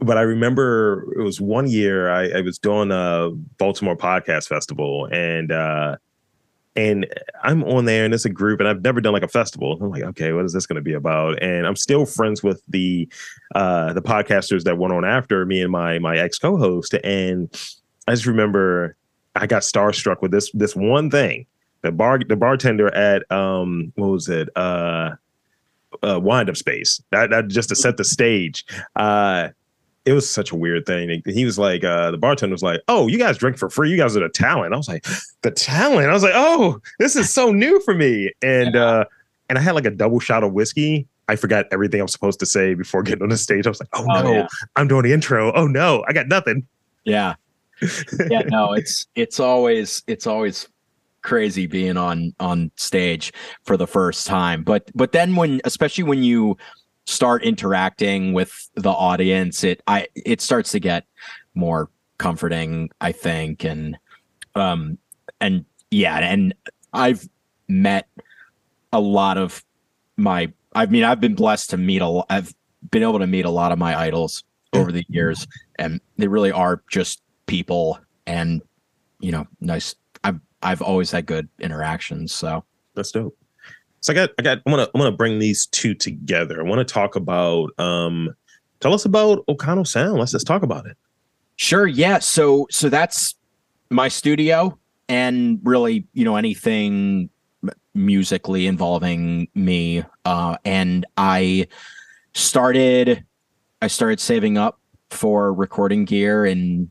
[0.00, 5.08] but i remember it was one year i, I was doing a baltimore podcast festival
[5.10, 5.96] and uh
[6.76, 7.06] and
[7.42, 9.78] I'm on there and it's a group and I've never done like a festival.
[9.80, 11.40] I'm like, okay, what is this going to be about?
[11.42, 13.08] And I'm still friends with the
[13.54, 16.94] uh the podcasters that went on after me and my my ex co-host.
[17.04, 17.52] And
[18.08, 18.96] I just remember
[19.36, 21.46] I got starstruck with this this one thing.
[21.84, 24.48] The bar the bartender at um what was it?
[24.56, 25.10] Uh
[26.02, 27.00] uh Windup Space.
[27.10, 28.64] That that just to set the stage.
[28.96, 29.48] Uh
[30.06, 31.22] it was such a weird thing.
[31.26, 33.90] He was like, uh, the bartender was like, Oh, you guys drink for free.
[33.90, 34.74] You guys are the talent.
[34.74, 35.06] I was like,
[35.42, 36.08] the talent.
[36.08, 38.30] I was like, oh, this is so new for me.
[38.42, 39.04] And uh,
[39.48, 41.06] and I had like a double shot of whiskey.
[41.28, 43.66] I forgot everything I was supposed to say before getting on the stage.
[43.66, 44.46] I was like, oh, Oh, no, yeah.
[44.76, 45.52] I'm doing the intro.
[45.52, 46.66] Oh no, I got nothing.
[47.04, 47.34] Yeah.
[48.30, 50.68] yeah, no, it's it's always it's always
[51.24, 53.32] crazy being on on stage
[53.64, 54.62] for the first time.
[54.62, 56.56] But but then when especially when you
[57.06, 61.04] start interacting with the audience, it I it starts to get
[61.54, 63.98] more comforting, I think, and
[64.54, 64.98] um
[65.40, 66.54] and yeah, and
[66.92, 67.28] I've
[67.66, 68.06] met
[68.92, 69.64] a lot of
[70.16, 72.54] my I mean, I've been blessed to meet a I've
[72.90, 75.46] been able to meet a lot of my idols over the years
[75.78, 78.60] and they really are just people and
[79.20, 79.94] you know, nice
[80.64, 83.36] I've always had good interactions, so That's dope.
[84.00, 86.60] So I got I got I want to I want to bring these two together.
[86.60, 88.34] I want to talk about um
[88.80, 90.18] tell us about O'Connell Sound.
[90.18, 90.96] Let's just talk about it.
[91.56, 91.86] Sure.
[91.86, 92.18] Yeah.
[92.18, 93.34] So so that's
[93.90, 94.76] my studio,
[95.08, 97.30] and really, you know, anything
[97.94, 100.04] musically involving me.
[100.24, 101.68] Uh, and I
[102.34, 103.24] started
[103.80, 106.90] I started saving up for recording gear in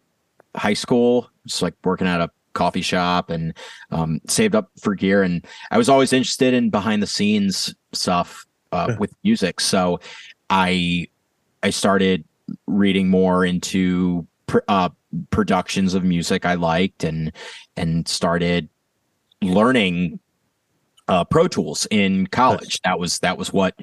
[0.55, 1.29] high school.
[1.45, 3.53] It's like working at a coffee shop and
[3.91, 5.23] um, saved up for gear.
[5.23, 9.59] And I was always interested in behind the scenes stuff uh, with music.
[9.59, 9.99] So
[10.49, 11.07] I
[11.61, 12.25] I started
[12.67, 14.89] reading more into pr- uh,
[15.29, 17.31] productions of music I liked and
[17.77, 18.69] and started
[19.41, 20.19] learning
[21.07, 22.79] uh, Pro Tools in college.
[22.83, 23.75] That was that was what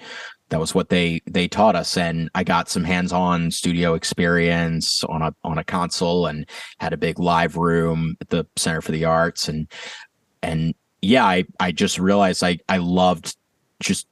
[0.51, 5.23] that was what they they taught us, and I got some hands-on studio experience on
[5.23, 6.47] a on a console and
[6.79, 9.67] had a big live room at the Center for the Arts, and
[10.43, 13.37] and yeah, I I just realized I I loved
[13.81, 14.07] just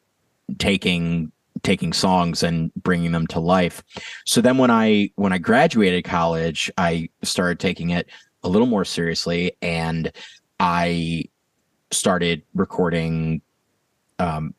[0.59, 1.31] taking
[1.63, 3.83] taking songs and bringing them to life.
[4.25, 8.09] So then when I when I graduated college, I started taking it
[8.43, 10.13] a little more seriously and
[10.61, 11.25] I
[11.91, 13.41] started recording
[14.19, 14.55] um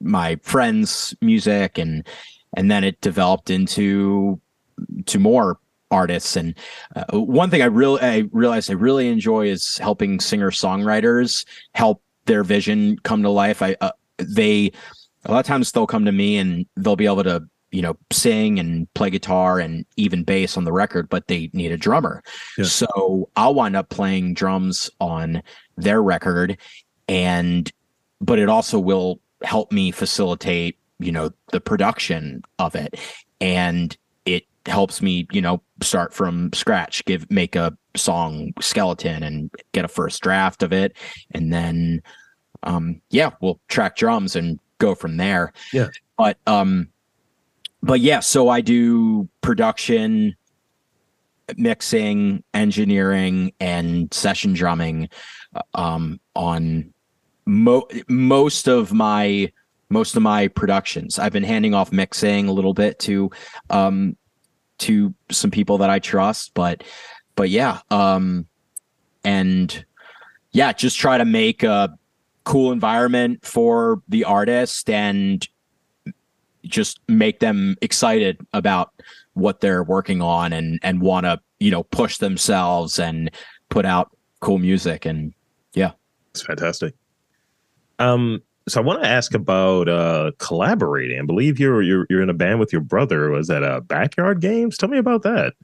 [0.00, 2.06] my friends music and
[2.56, 4.40] and then it developed into
[5.06, 5.58] to more
[5.90, 6.36] artists.
[6.36, 6.54] And
[6.94, 12.02] uh, one thing I really I realized I really enjoy is helping singer songwriters help
[12.26, 13.62] their vision come to life.
[13.62, 14.72] I uh, they
[15.24, 17.96] a lot of times they'll come to me and they'll be able to you know
[18.10, 22.22] sing and play guitar and even bass on the record but they need a drummer.
[22.56, 22.64] Yeah.
[22.64, 25.42] so i'll wind up playing drums on
[25.76, 26.56] their record
[27.08, 27.70] and
[28.20, 32.98] but it also will help me facilitate you know the production of it.
[33.40, 39.50] And it helps me you know start from scratch give make a song skeleton and
[39.72, 40.96] get a first draft of it.
[41.32, 42.02] And then
[42.64, 45.52] um yeah we'll track drums and go from there.
[45.72, 45.88] Yeah.
[46.16, 46.88] but um
[47.82, 50.34] but yeah so i do production
[51.56, 55.08] mixing engineering and session drumming
[55.54, 56.92] uh, um on
[57.48, 59.50] mo- most of my
[59.88, 63.30] most of my productions i've been handing off mixing a little bit to
[63.70, 64.16] um
[64.76, 66.84] to some people that i trust but
[67.34, 68.46] but yeah um
[69.24, 69.84] and
[70.52, 71.96] yeah just try to make a
[72.44, 75.48] cool environment for the artist and
[76.64, 78.92] just make them excited about
[79.32, 83.30] what they're working on and and want to you know push themselves and
[83.70, 85.32] put out cool music and
[85.74, 85.92] yeah.
[86.30, 86.94] It's fantastic.
[87.98, 91.18] Um, so I want to ask about uh collaborating.
[91.18, 93.30] I believe you're you're you're in a band with your brother.
[93.30, 94.76] Was that a backyard games?
[94.76, 95.54] Tell me about that.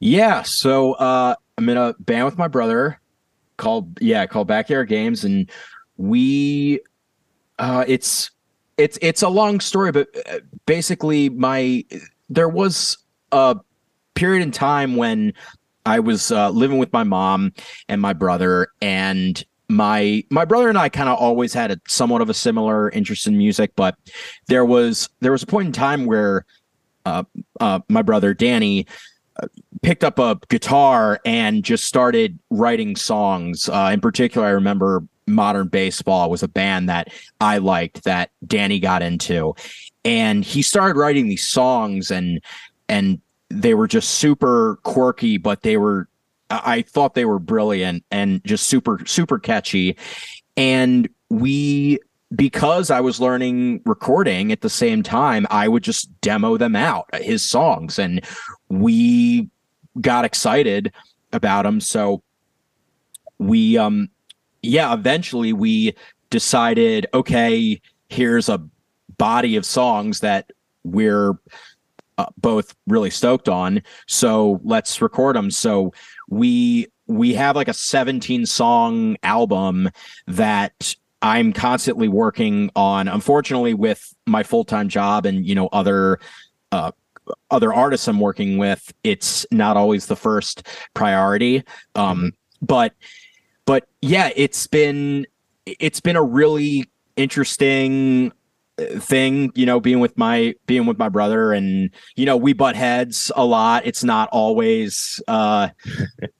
[0.00, 2.98] yeah so uh i'm in a band with my brother
[3.56, 5.48] called yeah called backyard games and
[5.96, 6.80] we
[7.60, 8.30] uh it's
[8.78, 11.84] it's it's a long story but uh, basically my
[12.28, 12.96] there was
[13.30, 13.54] a
[14.14, 15.32] period in time when
[15.86, 17.52] i was uh, living with my mom
[17.88, 22.20] and my brother and my my brother and i kind of always had a somewhat
[22.20, 23.96] of a similar interest in music but
[24.48, 26.44] there was there was a point in time where
[27.06, 27.24] uh,
[27.60, 28.86] uh my brother danny
[29.42, 29.46] uh,
[29.80, 33.68] picked up a guitar and just started writing songs.
[33.68, 37.08] Uh in particular i remember modern baseball was a band that
[37.40, 39.54] i liked that danny got into.
[40.04, 42.42] And he started writing these songs and
[42.88, 46.08] and they were just super quirky but they were
[46.64, 49.96] i thought they were brilliant and just super super catchy.
[50.56, 51.98] And we
[52.34, 57.06] because i was learning recording at the same time i would just demo them out
[57.14, 58.24] his songs and
[58.68, 59.48] we
[60.00, 60.92] got excited
[61.32, 62.22] about them so
[63.38, 64.08] we um
[64.62, 65.94] yeah eventually we
[66.30, 68.62] decided okay here's a
[69.18, 70.50] body of songs that
[70.84, 71.34] we're
[72.18, 75.92] uh, both really stoked on so let's record them so
[76.32, 79.90] we we have like a 17 song album
[80.26, 86.18] that i'm constantly working on unfortunately with my full-time job and you know other
[86.72, 86.90] uh
[87.50, 91.62] other artists i'm working with it's not always the first priority.
[91.94, 92.94] Um but
[93.66, 95.26] but yeah it's been
[95.66, 98.32] it's been a really interesting
[98.78, 102.76] thing you know being with my being with my brother and you know we butt
[102.76, 103.86] heads a lot.
[103.86, 105.68] It's not always uh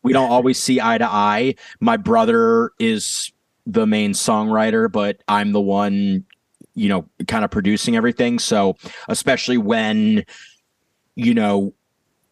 [0.03, 1.55] we don't always see eye to eye.
[1.81, 3.33] My brother is
[3.65, 6.25] the main songwriter but i'm the one
[6.75, 8.39] you know kind of producing everything.
[8.39, 8.77] So
[9.09, 10.25] especially when
[11.15, 11.75] you know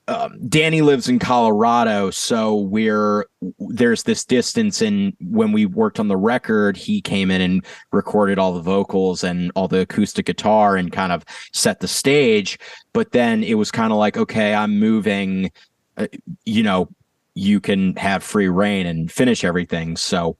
[0.08, 3.26] um, Danny lives in Colorado, so we're
[3.58, 4.82] there's this distance.
[4.82, 9.22] And when we worked on the record, he came in and recorded all the vocals
[9.22, 12.58] and all the acoustic guitar and kind of set the stage.
[12.92, 15.52] But then it was kind of like, okay, I'm moving.
[15.96, 16.08] Uh,
[16.44, 16.88] you know,
[17.34, 19.96] you can have free reign and finish everything.
[19.96, 20.36] So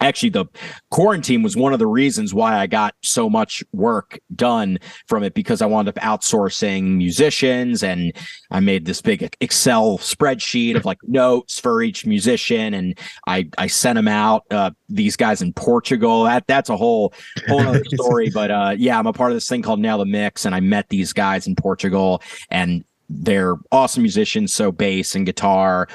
[0.00, 0.46] actually the
[0.90, 5.34] quarantine was one of the reasons why I got so much work done from it
[5.34, 8.12] because I wound up outsourcing musicians and
[8.50, 13.66] I made this big Excel spreadsheet of like notes for each musician and I I
[13.66, 16.24] sent them out uh, these guys in Portugal.
[16.24, 17.12] That that's a whole
[17.48, 20.06] whole other story but uh yeah I'm a part of this thing called Nail the
[20.06, 25.26] Mix and I met these guys in Portugal and they're awesome musicians so bass and
[25.26, 25.88] guitar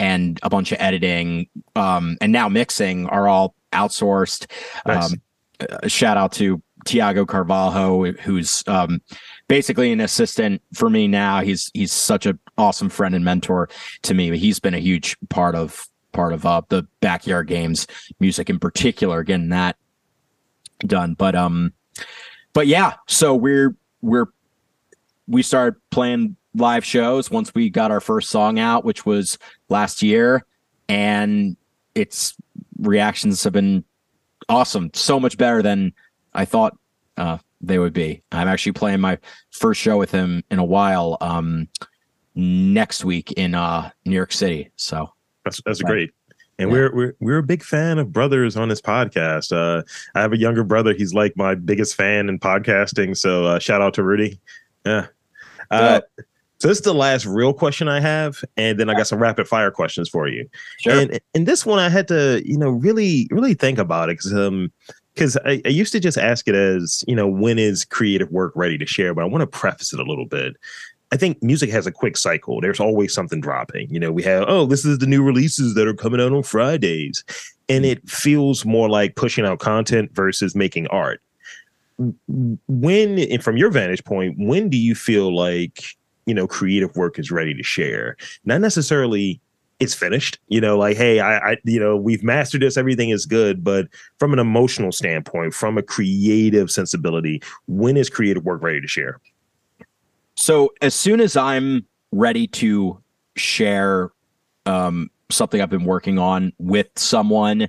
[0.00, 1.46] and a bunch of editing
[1.76, 4.50] um, and now mixing are all outsourced.
[4.86, 5.12] Nice.
[5.12, 5.20] Um,
[5.60, 9.02] uh, shout out to Tiago Carvalho, who's um,
[9.46, 11.42] basically an assistant for me now.
[11.42, 13.68] He's he's such an awesome friend and mentor
[14.02, 14.36] to me.
[14.38, 17.86] He's been a huge part of part of uh, the backyard games
[18.18, 19.76] music in particular, getting that
[20.80, 21.12] done.
[21.12, 21.74] But um,
[22.54, 24.28] but yeah, so we're we're
[25.28, 29.38] we started playing live shows once we got our first song out, which was
[29.70, 30.44] last year,
[30.88, 31.56] and
[31.94, 32.34] its
[32.78, 33.84] reactions have been
[34.48, 34.90] awesome.
[34.94, 35.92] So much better than
[36.34, 36.76] I thought
[37.16, 38.22] uh, they would be.
[38.32, 39.18] I'm actually playing my
[39.50, 41.68] first show with him in a while um,
[42.34, 44.70] next week in uh, New York City.
[44.76, 45.12] So
[45.44, 45.90] That's that's Right.
[45.90, 46.10] great.
[46.58, 46.74] And Yeah.
[46.76, 49.50] we're we're we're a big fan of brothers on this podcast.
[49.52, 49.82] Uh,
[50.14, 50.92] I have a younger brother.
[50.94, 53.16] He's like my biggest fan in podcasting.
[53.16, 54.38] So uh, shout out to Rudy.
[54.84, 55.06] Yeah.
[55.70, 56.00] Uh,
[56.60, 59.48] so this is the last real question I have, and then I got some rapid
[59.48, 60.48] fire questions for you.
[60.80, 60.92] sure.
[60.92, 64.34] And and this one I had to, you know, really, really think about it because
[64.34, 64.70] um
[65.14, 68.52] because I, I used to just ask it as, you know, when is creative work
[68.54, 69.14] ready to share?
[69.14, 70.54] But I want to preface it a little bit.
[71.12, 72.60] I think music has a quick cycle.
[72.60, 73.90] There's always something dropping.
[73.90, 76.44] You know, we have, oh, this is the new releases that are coming out on
[76.44, 77.24] Fridays.
[77.68, 81.20] And it feels more like pushing out content versus making art.
[81.98, 85.82] When, and from your vantage point, when do you feel like,
[86.26, 88.16] you know, creative work is ready to share?
[88.44, 89.40] Not necessarily
[89.80, 90.38] it's finished.
[90.48, 93.64] You know, like, hey, I, I, you know, we've mastered this, everything is good.
[93.64, 98.86] But from an emotional standpoint, from a creative sensibility, when is creative work ready to
[98.86, 99.20] share?
[100.36, 103.02] So as soon as I'm ready to
[103.36, 104.10] share
[104.66, 107.68] um, something I've been working on with someone,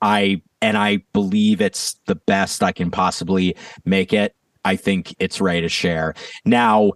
[0.00, 4.34] I and I believe it's the best I can possibly make it.
[4.64, 6.14] I think it's ready to share.
[6.44, 6.92] Now,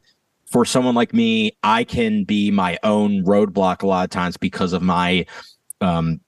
[0.52, 4.74] for someone like me, I can be my own roadblock a lot of times because
[4.74, 5.24] of my
[5.80, 6.20] um,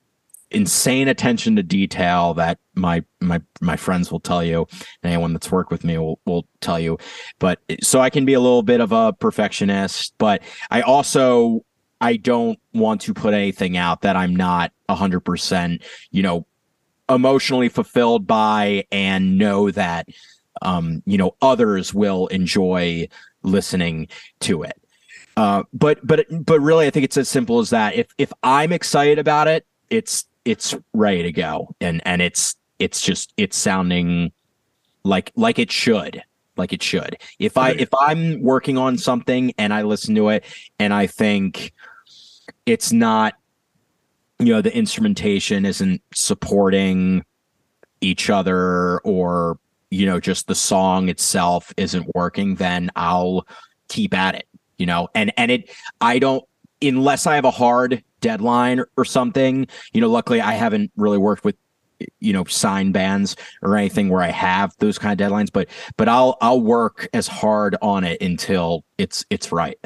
[0.50, 4.66] insane attention to detail that my my my friends will tell you,
[5.02, 6.98] and anyone that's worked with me will will tell you.
[7.38, 11.64] But so I can be a little bit of a perfectionist, but I also
[12.00, 16.46] I don't want to put anything out that I'm not hundred percent, you know,
[17.08, 20.08] emotionally fulfilled by, and know that
[20.62, 23.08] um, you know others will enjoy
[23.44, 24.08] listening
[24.40, 24.80] to it.
[25.36, 27.94] Uh, but but but really, I think it's as simple as that.
[27.94, 33.00] If if I'm excited about it, it's it's ready to go, and and it's it's
[33.00, 34.32] just it's sounding
[35.02, 36.22] like like it should,
[36.56, 37.16] like it should.
[37.38, 40.44] If I if I'm working on something and I listen to it
[40.78, 41.72] and I think
[42.66, 43.34] it's not,
[44.38, 47.24] you know, the instrumentation isn't supporting
[48.00, 49.58] each other or
[49.94, 53.46] you know just the song itself isn't working then i'll
[53.88, 54.46] keep at it
[54.78, 55.70] you know and and it
[56.00, 56.44] i don't
[56.82, 61.18] unless i have a hard deadline or, or something you know luckily i haven't really
[61.18, 61.56] worked with
[62.20, 66.08] you know sign bands or anything where i have those kind of deadlines but but
[66.08, 69.78] i'll i'll work as hard on it until it's it's right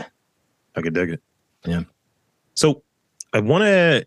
[0.78, 1.22] I could dig it.
[1.66, 1.82] Yeah.
[2.54, 2.82] So
[3.32, 4.06] I want to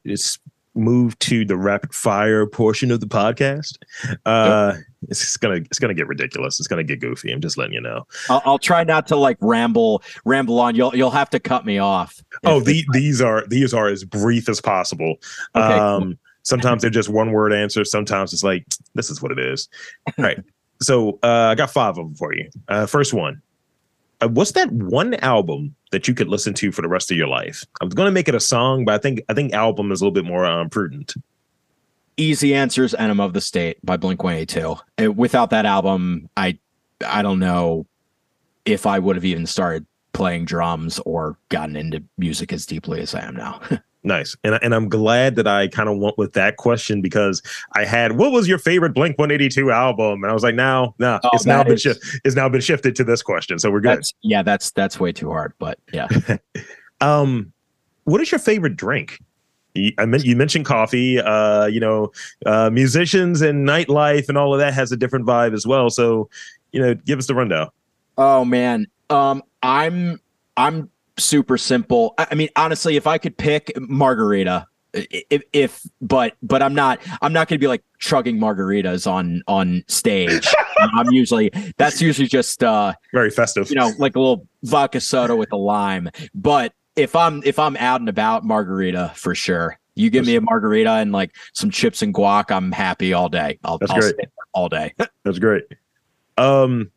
[0.76, 3.78] move to the rapid fire portion of the podcast.
[4.26, 4.74] Uh,
[5.10, 6.60] It's gonna it's gonna get ridiculous.
[6.60, 7.32] It's gonna get goofy.
[7.32, 8.06] I'm just letting you know.
[8.30, 11.80] I'll, I'll try not to like ramble ramble on you'll you'll have to cut me
[11.80, 15.16] off Oh, the, these are these are as brief as possible.
[15.56, 15.80] Okay, cool.
[15.80, 17.90] um, sometimes they're just one word answers.
[17.92, 19.68] Sometimes it's like this is what it is.
[20.18, 20.40] All right.
[20.82, 22.48] So uh, I got five of them for you.
[22.68, 23.42] Uh, first one.
[24.22, 27.28] Uh, what's that one album that you could listen to for the rest of your
[27.28, 27.66] life?
[27.82, 30.02] I was going to make it a song, but I think I think album is
[30.02, 31.14] a little bit more um, prudent.
[32.18, 36.58] easy answers enema of the state by blink 182 Uh, without that album i
[37.08, 37.86] i don't know
[38.66, 43.16] if i would have even started playing drums or gotten into music as deeply as
[43.16, 43.60] i am now
[44.04, 44.36] Nice.
[44.44, 47.42] And, and I'm glad that I kind of went with that question because
[47.74, 50.24] I had what was your favorite Blink 182 album?
[50.24, 52.62] And I was like, now, no, Oh, it's now that been is- it's now been
[52.62, 53.60] shifted to this question.
[53.60, 53.98] So we're good.
[54.00, 56.08] that's yeah that's that's way too hard but yeah
[57.02, 57.52] Um,
[58.04, 59.20] what is your favorite drink?
[59.98, 61.20] I meant you mentioned coffee.
[61.20, 62.12] Uh, you know,
[62.46, 65.90] uh, musicians and nightlife and all of that has a different vibe as well.
[65.90, 66.30] So,
[66.74, 67.70] you know, give us the rundown.
[68.18, 68.86] Oh man.
[69.10, 70.20] Um I'm
[70.58, 72.14] I'm super simple.
[72.18, 77.00] I I mean honestly if I could pick margarita if, if but but I'm not
[77.22, 80.48] I'm not going to be like chugging margaritas on on stage.
[80.80, 83.70] I'm usually that's usually just uh Very festive.
[83.70, 86.10] you know like a little vodka soda with a lime.
[86.34, 89.78] But if I'm if I'm out and about margarita for sure.
[89.96, 93.60] You give me a margarita and like some chips and guac, I'm happy all day.
[93.66, 94.16] I'll, That's I'll great.
[94.54, 94.94] all day.
[95.26, 95.66] That's great.
[96.38, 96.90] Um,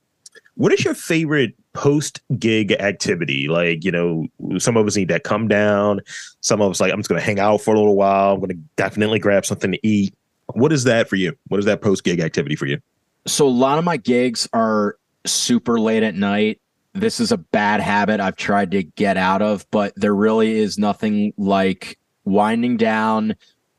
[0.55, 3.47] what is your favorite post gig activity?
[3.49, 4.27] Like, you know,
[4.59, 6.01] some of us need that come down.
[6.41, 8.33] Some of us like, I'm just going to hang out for a little while.
[8.35, 10.14] I'm going to definitely grab something to eat.
[10.55, 11.37] What is that for you?
[11.49, 12.81] What is that post gig activity for you?
[13.27, 14.97] so a lot of my gigs are
[15.27, 16.61] super late at night.
[16.93, 20.79] This is a bad habit I've tried to get out of, but there really is
[20.79, 23.35] nothing like winding down.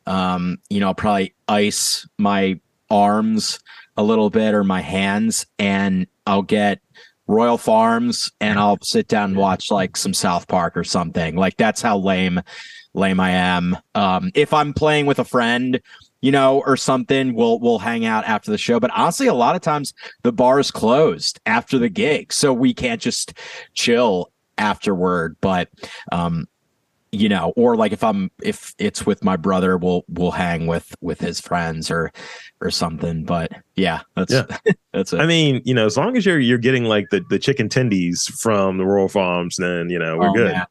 [0.06, 3.60] Um, you know, I'll probably ice my arms
[3.98, 6.82] a little bit or my hands, and I'll get
[7.28, 11.36] Royal Farms and I'll sit down and watch like some South Park or something.
[11.36, 12.42] Like that's how lame
[12.94, 13.78] lame I am.
[13.94, 15.80] Um, if I'm playing with a friend,
[16.22, 18.80] you know, or something, we'll we'll hang out after the show.
[18.80, 22.74] But honestly, a lot of times the bar is closed after the gig, so we
[22.74, 23.34] can't just
[23.74, 25.36] chill afterward.
[25.42, 25.70] But
[26.12, 26.48] um,
[27.16, 30.96] you know, or like if I'm if it's with my brother, we'll we'll hang with
[31.02, 32.12] with his friends or
[32.62, 33.24] or something.
[33.24, 34.46] But yeah, that's Yeah.
[34.94, 35.20] that's it.
[35.20, 38.30] I mean, you know, as long as you're you're getting like the, the chicken tendies
[38.42, 40.54] from the Royal Farms, then you know we're Oh, good.
[40.54, 40.66] man.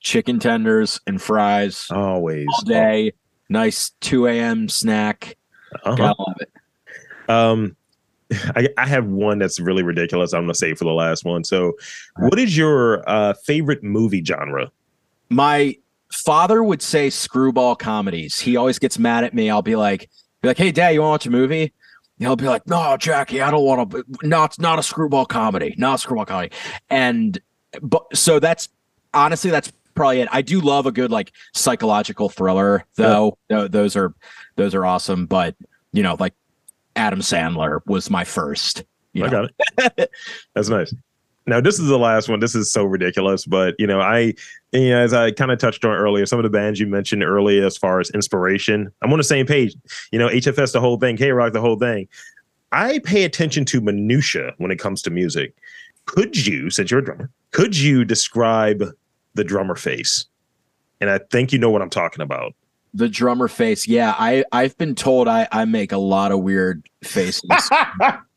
[0.00, 2.46] Chicken tenders and fries Always.
[2.52, 3.12] all day.
[3.48, 4.68] Nice 2 a.m.
[4.68, 5.36] snack.
[5.84, 5.96] Uh-huh.
[5.96, 6.50] Gotta love it.
[7.28, 7.76] Um,
[8.56, 10.32] I, I have one that's really ridiculous.
[10.32, 11.44] I'm gonna say for the last one.
[11.44, 11.72] So,
[12.18, 14.70] what is your uh, favorite movie genre?
[15.30, 15.76] My
[16.12, 18.38] father would say screwball comedies.
[18.40, 19.50] He always gets mad at me.
[19.50, 20.08] I'll be like,
[20.42, 21.62] be like, hey, dad, you want to watch a movie?
[21.62, 21.72] And
[22.26, 24.04] He'll be like, no, Jackie, I don't want to.
[24.22, 25.74] No, it's not a screwball comedy.
[25.78, 26.52] Not a screwball comedy.
[26.90, 27.38] And
[27.82, 28.68] but so that's
[29.14, 30.28] honestly that's probably it.
[30.32, 33.36] I do love a good like psychological thriller though.
[33.48, 34.14] Tho- Those are
[34.56, 35.26] those are awesome.
[35.26, 35.54] But
[35.92, 36.34] you know, like
[36.96, 38.84] Adam Sandler was my first.
[39.12, 39.48] You I know.
[39.76, 40.10] got it.
[40.54, 40.92] That's nice.
[41.48, 42.40] Now, this is the last one.
[42.40, 44.34] This is so ridiculous, but you know, I,
[44.72, 47.24] you know, as I kind of touched on earlier, some of the bands you mentioned
[47.24, 49.74] earlier, as far as inspiration, I'm on the same page.
[50.12, 52.06] You know, HFS the whole thing, K Rock the whole thing.
[52.70, 55.54] I pay attention to minutia when it comes to music.
[56.04, 58.84] Could you, since you're a drummer, could you describe
[59.32, 60.26] the drummer face?
[61.00, 62.54] And I think you know what I'm talking about.
[62.92, 63.88] The drummer face.
[63.88, 67.70] Yeah, I I've been told I I make a lot of weird faces.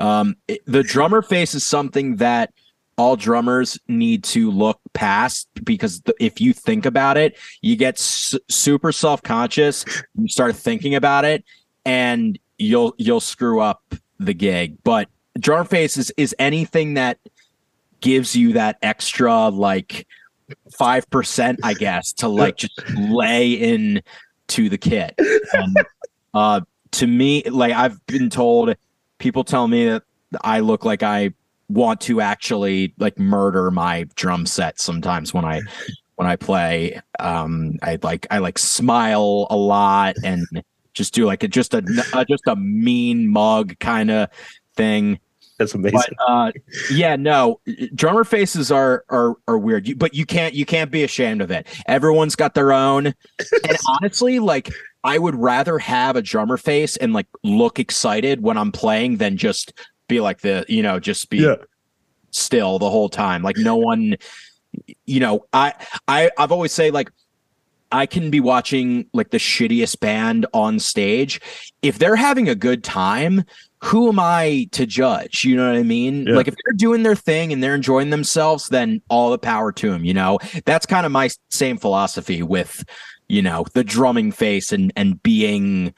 [0.00, 2.52] um, it- the drummer face is something that
[2.98, 8.34] all drummers need to look past because if you think about it, you get s-
[8.48, 9.84] super self conscious.
[10.18, 11.44] You start thinking about it,
[11.86, 13.82] and you'll you'll screw up
[14.18, 14.76] the gig.
[14.84, 17.18] But drummer face is is anything that
[18.00, 20.06] gives you that extra like
[20.76, 24.02] five percent, I guess, to like just lay in
[24.48, 25.14] to the kit.
[25.54, 25.76] And,
[26.34, 26.60] uh,
[26.92, 28.74] to me, like I've been told,
[29.20, 30.02] people tell me that
[30.42, 31.32] I look like I
[31.68, 35.60] want to actually like murder my drum set sometimes when I
[36.16, 37.00] when I play.
[37.20, 40.44] Um, I like I like smile a lot and
[40.92, 44.28] just do like a just a, a just a mean mug kind of
[44.74, 45.18] thing
[45.58, 46.00] That's amazing.
[46.00, 46.52] but uh
[46.90, 47.60] yeah no
[47.94, 51.50] drummer faces are are are weird you, but you can't you can't be ashamed of
[51.50, 53.14] it everyone's got their own and
[53.88, 54.70] honestly like
[55.04, 59.36] i would rather have a drummer face and like look excited when i'm playing than
[59.36, 59.72] just
[60.10, 61.54] be like the you know just be yeah.
[62.32, 63.42] still the whole time.
[63.42, 64.16] Like no one
[65.04, 65.72] you know i
[66.06, 67.10] i i've always say like
[67.90, 71.40] i can be watching like the shittiest band on stage.
[71.80, 73.44] If they're having a good time
[73.82, 75.44] who am i to judge?
[75.44, 76.26] You know what i mean?
[76.26, 76.34] Yeah.
[76.34, 79.90] like if they're doing their thing and they're enjoying themselves then all the power to
[79.90, 80.38] them you know?
[80.66, 82.84] That's kind of my same philosophy with
[83.30, 85.94] you know the drumming face and and being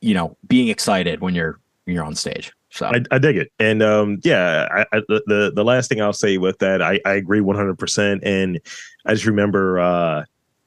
[0.00, 3.82] you know being excited when you're you're on stage so I, I dig it, and
[3.82, 7.42] um, yeah, I, I, the- the last thing I'll say with that, I, I agree
[7.42, 8.58] one hundred percent, and
[9.04, 10.24] I just remember uh,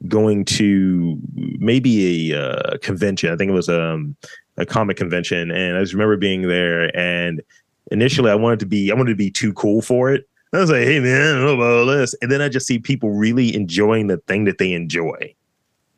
[0.07, 3.33] going to maybe a uh, convention.
[3.33, 4.15] I think it was um,
[4.57, 6.95] a comic convention, and I just remember being there.
[6.95, 7.41] And
[7.89, 10.29] initially, I wanted to be I wanted to be too cool for it.
[10.53, 12.67] I was like, "Hey man, I don't know about all this," and then I just
[12.67, 15.33] see people really enjoying the thing that they enjoy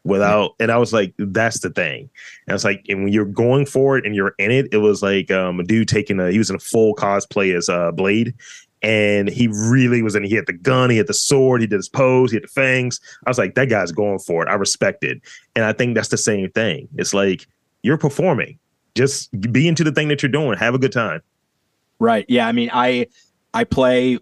[0.07, 2.09] without and I was like, that's the thing.
[2.47, 5.03] And it's like, and when you're going for it and you're in it, it was
[5.03, 8.33] like um, a dude taking a he was in a full cosplay as uh Blade.
[8.83, 10.23] And he really was in.
[10.23, 12.47] He had the gun, he had the sword, he did his pose, he had the
[12.47, 12.99] fangs.
[13.25, 14.49] I was like, that guy's going for it.
[14.49, 15.19] I respect it.
[15.55, 16.87] And I think that's the same thing.
[16.95, 17.47] It's like
[17.81, 18.59] you're performing.
[18.93, 20.57] Just be into the thing that you're doing.
[20.57, 21.21] Have a good time.
[21.99, 22.25] Right.
[22.29, 22.47] Yeah.
[22.47, 23.07] I mean, I
[23.53, 24.19] I play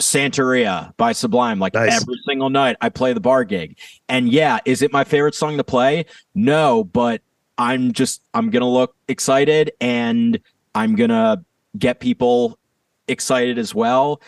[0.00, 2.02] Santeria by Sublime like Nice.
[2.02, 2.76] every single night.
[2.80, 3.78] I play the bar gig.
[4.08, 6.06] And yeah, is it my favorite song to play?
[6.34, 7.22] No, but
[7.58, 10.40] I'm just I'm going to look excited and
[10.74, 11.44] I'm going to
[11.78, 12.58] get people
[13.06, 14.20] excited as well.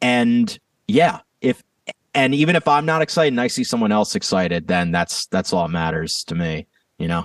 [0.00, 0.56] And
[0.86, 1.62] yeah, if
[2.14, 5.52] and even if I'm not excited and I see someone else excited, then that's that's
[5.52, 6.66] all that matters to me,
[6.98, 7.24] you know.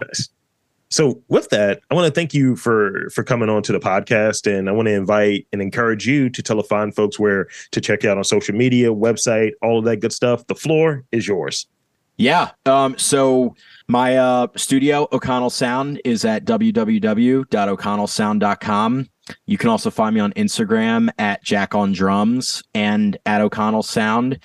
[0.96, 4.50] So with that, I want to thank you for for coming on to the podcast,
[4.50, 7.82] and I want to invite and encourage you to tell the fine folks where to
[7.82, 10.48] check out on social media, website, all of that good stuff.
[10.48, 11.68] The floor is yours.
[12.16, 12.52] Yeah.
[12.66, 13.58] Um, so
[13.89, 19.10] my uh, studio, O'Connell Sound, is at www.o'connellsound.com.
[19.48, 24.39] You can also find me on Instagram at Jack on Drums and at O'Connell Sound.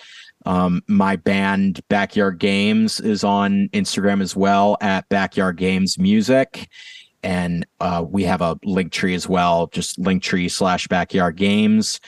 [0.46, 6.68] Um, my band Backyard Games is on Instagram as well at Backyard Games Music.
[7.22, 12.00] And uh, we have a link tree as well, just linktree slash backyard games.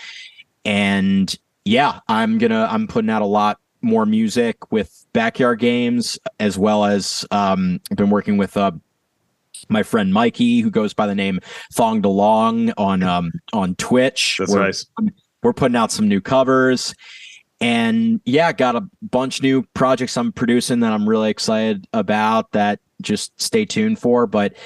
[0.65, 6.57] And yeah, I'm gonna I'm putting out a lot more music with backyard games as
[6.57, 8.71] well as um I've been working with uh
[9.69, 11.41] my friend Mikey who goes by the name
[11.73, 14.37] Thong DeLong on um on Twitch.
[14.39, 14.87] That's we're, nice.
[15.43, 16.95] we're putting out some new covers
[17.63, 22.81] and yeah, got a bunch new projects I'm producing that I'm really excited about that
[23.01, 24.27] just stay tuned for.
[24.27, 24.57] But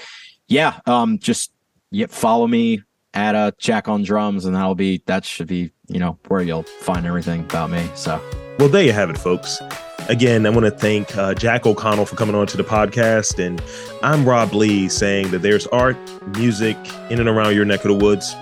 [0.49, 1.53] yeah, um just
[1.91, 2.83] yeah, follow me
[3.15, 6.63] at a Jack on drums and that'll be that should be, you know, where you'll
[6.63, 7.89] find everything about me.
[7.95, 8.21] So
[8.59, 9.61] Well, there you have it, folks.
[10.09, 13.45] Again, I want to thank uh, Jack O'Connell for coming on to the podcast.
[13.45, 13.61] And
[14.03, 15.97] I'm Rob Lee saying that there's art,
[16.39, 16.77] music
[17.11, 18.35] in and around your neck of the woods.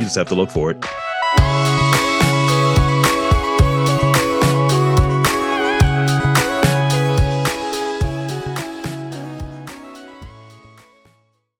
[0.00, 0.84] You just have to look for it.